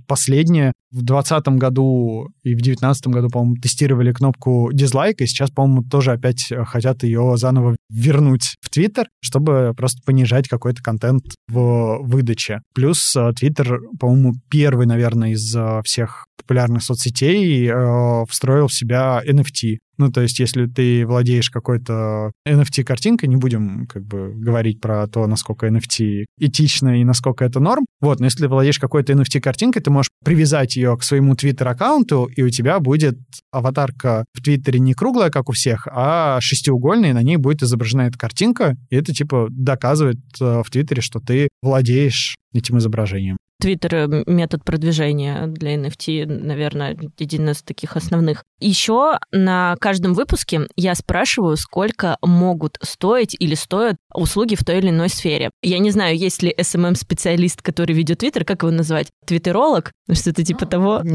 [0.06, 5.82] последнее в 2020 году и в 2019 году, по-моему, тестировали кнопку дизлайк, и сейчас, по-моему,
[5.82, 11.98] тоже опять э, хотят ее заново вернуть в Твиттер, чтобы просто понижать какой-то контент в
[12.02, 12.60] выдаче.
[12.74, 19.22] Плюс э, Твиттер, по-моему, первый, наверное, из э, всех популярных соцсетей э, встроил в себя
[19.26, 19.78] NFT.
[20.02, 25.28] Ну, то есть, если ты владеешь какой-то NFT-картинкой, не будем как бы говорить про то,
[25.28, 27.86] насколько NFT этично и насколько это норм.
[28.00, 32.42] Вот, но если ты владеешь какой-то NFT-картинкой, ты можешь привязать ее к своему Twitter-аккаунту, и
[32.42, 33.16] у тебя будет
[33.52, 38.02] аватарка в Твиттере не круглая, как у всех, а шестиугольная, и на ней будет изображена
[38.02, 43.36] эта картинка, и это, типа, доказывает э, в Твиттере, что ты владеешь этим изображением.
[43.62, 48.42] Твиттер э, метод продвижения для NFT, наверное, один из таких основных.
[48.58, 54.88] Еще на каждом выпуске я спрашиваю, сколько могут стоить или стоят услуги в той или
[54.90, 55.50] иной сфере.
[55.62, 59.10] Я не знаю, есть ли SMM-специалист, который ведет Твиттер, как его называть?
[59.26, 59.92] Твиттеролог?
[60.10, 61.00] Что-то типа того.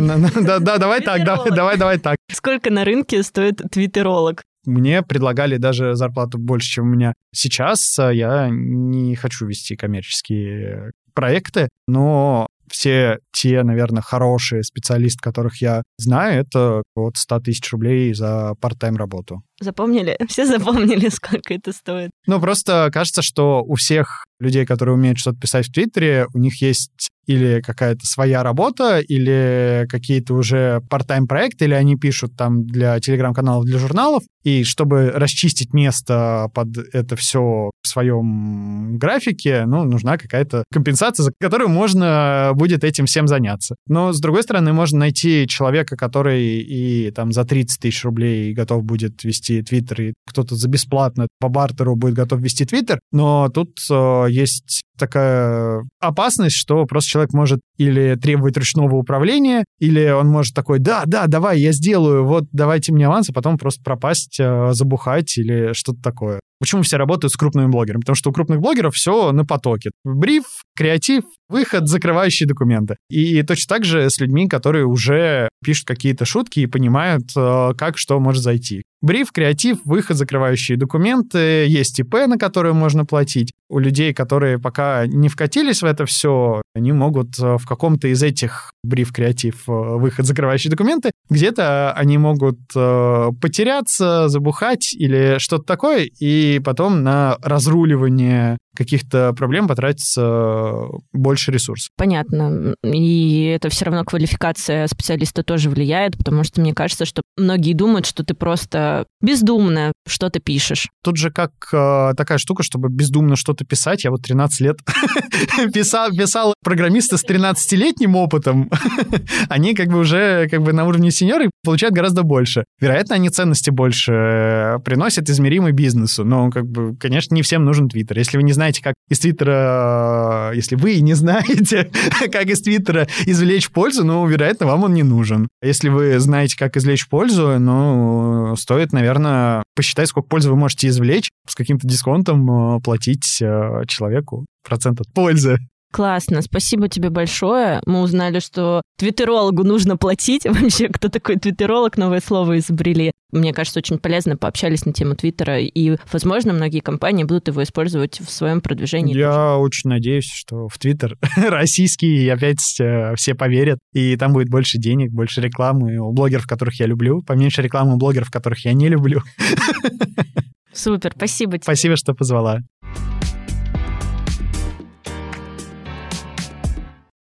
[0.48, 2.16] Да, да, давай так, давай, давай так.
[2.32, 4.44] Сколько на рынке стоит твиттеролог?
[4.66, 7.98] мне предлагали даже зарплату больше, чем у меня сейчас.
[7.98, 16.42] Я не хочу вести коммерческие проекты, но все те, наверное, хорошие специалисты, которых я знаю,
[16.42, 19.42] это от 100 тысяч рублей за part-time работу.
[19.60, 20.16] Запомнили?
[20.28, 22.12] Все запомнили, сколько это стоит?
[22.28, 26.62] Ну, просто кажется, что у всех людей, которые умеют что-то писать в Твиттере, у них
[26.62, 33.00] есть или какая-то своя работа, или какие-то уже part-time проекты, или они пишут там для
[33.00, 40.18] телеграм-каналов, для журналов, и чтобы расчистить место под это все в своем графике, ну, нужна
[40.18, 43.76] какая-то компенсация, за которую можно будет этим всем заняться.
[43.88, 48.86] Но, с другой стороны, можно найти человека, который и там за 30 тысяч рублей готов
[48.86, 53.80] будет вести Твиттер, и кто-то за бесплатно по бартеру будет готов вести Твиттер, но тут
[53.92, 60.56] э, есть такая опасность, что просто человек может или требовать ручного управления, или он может
[60.56, 64.70] такой, да, да, давай, я сделаю, вот давайте мне аванс, а потом просто пропасть, э,
[64.74, 66.40] забухать или что-то такое.
[66.60, 68.02] Почему все работают с крупными блогерами?
[68.02, 69.92] Потому что у крупных блогеров все на потоке.
[70.04, 72.96] Бриф, креатив, выход, закрывающие документы.
[73.10, 77.98] И точно так же с людьми, которые уже пишут какие-то шутки и понимают, э, как
[77.98, 78.84] что может зайти.
[79.02, 83.52] Бриф, креатив, выход, закрывающие документы, есть ИП, на которые можно платить.
[83.70, 88.24] У людей, которые пока не вкатились в это все, они могут э, в каком-то из
[88.24, 96.10] этих бриф, креатив, э, выход, закрывающие документы, где-то они могут потеряться, забухать или что-то такое,
[96.20, 101.90] и потом на разруливание каких-то проблем потратится больше ресурсов.
[101.98, 102.76] Понятно.
[102.84, 108.06] И это все равно квалификация специалиста тоже влияет, потому что мне кажется, что многие думают,
[108.06, 110.88] что ты просто бездумно что-то пишешь.
[111.04, 114.04] Тут же как э, такая штука, чтобы бездумно что-то писать.
[114.04, 114.78] Я вот 13 лет
[115.74, 118.70] писал, писал программисты с 13-летним опытом.
[119.50, 122.66] они как бы уже как бы на уровне сеньоры получают гораздо больше.
[122.80, 126.24] Вероятно, они ценности больше э, приносят измеримый бизнесу.
[126.24, 128.18] Но, как бы, конечно, не всем нужен Твиттер.
[128.18, 131.92] Если вы не знаете, как из Твиттера, если вы не знаете,
[132.32, 135.48] как из Твиттера извлечь пользу, ну, вероятно, вам он не нужен.
[135.62, 141.30] Если вы знаете, как извлечь пользу, ну, стоит, наверное, посчитать, сколько пользы вы можете извлечь,
[141.48, 145.60] с каким-то дисконтом э, платить э, человеку процент от пользы.
[145.92, 147.82] Классно, спасибо тебе большое.
[147.86, 150.46] Мы узнали, что твиттерологу нужно платить.
[150.46, 153.12] Вообще, кто такой твиттеролог, новое слово изобрели.
[153.32, 158.22] Мне кажется, очень полезно пообщались на тему Твиттера, и, возможно, многие компании будут его использовать
[158.22, 159.18] в своем продвижении.
[159.18, 159.60] Я тоже.
[159.60, 165.12] очень надеюсь, что в Твиттер российский опять э, все поверят, и там будет больше денег,
[165.12, 169.22] больше рекламы у блогеров, которых я люблю, поменьше рекламы у блогеров, которых я не люблю.
[170.78, 171.64] Супер, спасибо тебе.
[171.64, 172.60] Спасибо, что позвала.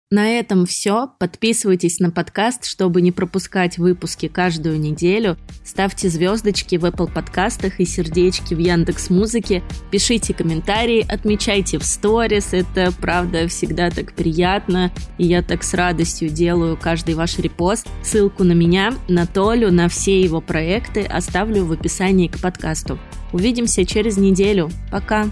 [0.10, 1.10] На этом все.
[1.20, 5.36] Подписывайтесь на подкаст, чтобы не пропускать выпуски каждую неделю.
[5.66, 9.64] Ставьте звездочки в Apple подкастах и сердечки в Яндекс Музыке.
[9.92, 12.54] Пишите комментарии, отмечайте в сторис.
[12.54, 14.94] Это, правда, всегда так приятно.
[15.18, 17.86] И я так с радостью делаю каждый ваш репост.
[18.02, 22.98] Ссылку на меня, на Толю, на все его проекты оставлю в описании к подкасту.
[23.34, 24.70] Увидимся через неделю.
[24.90, 25.30] Пока!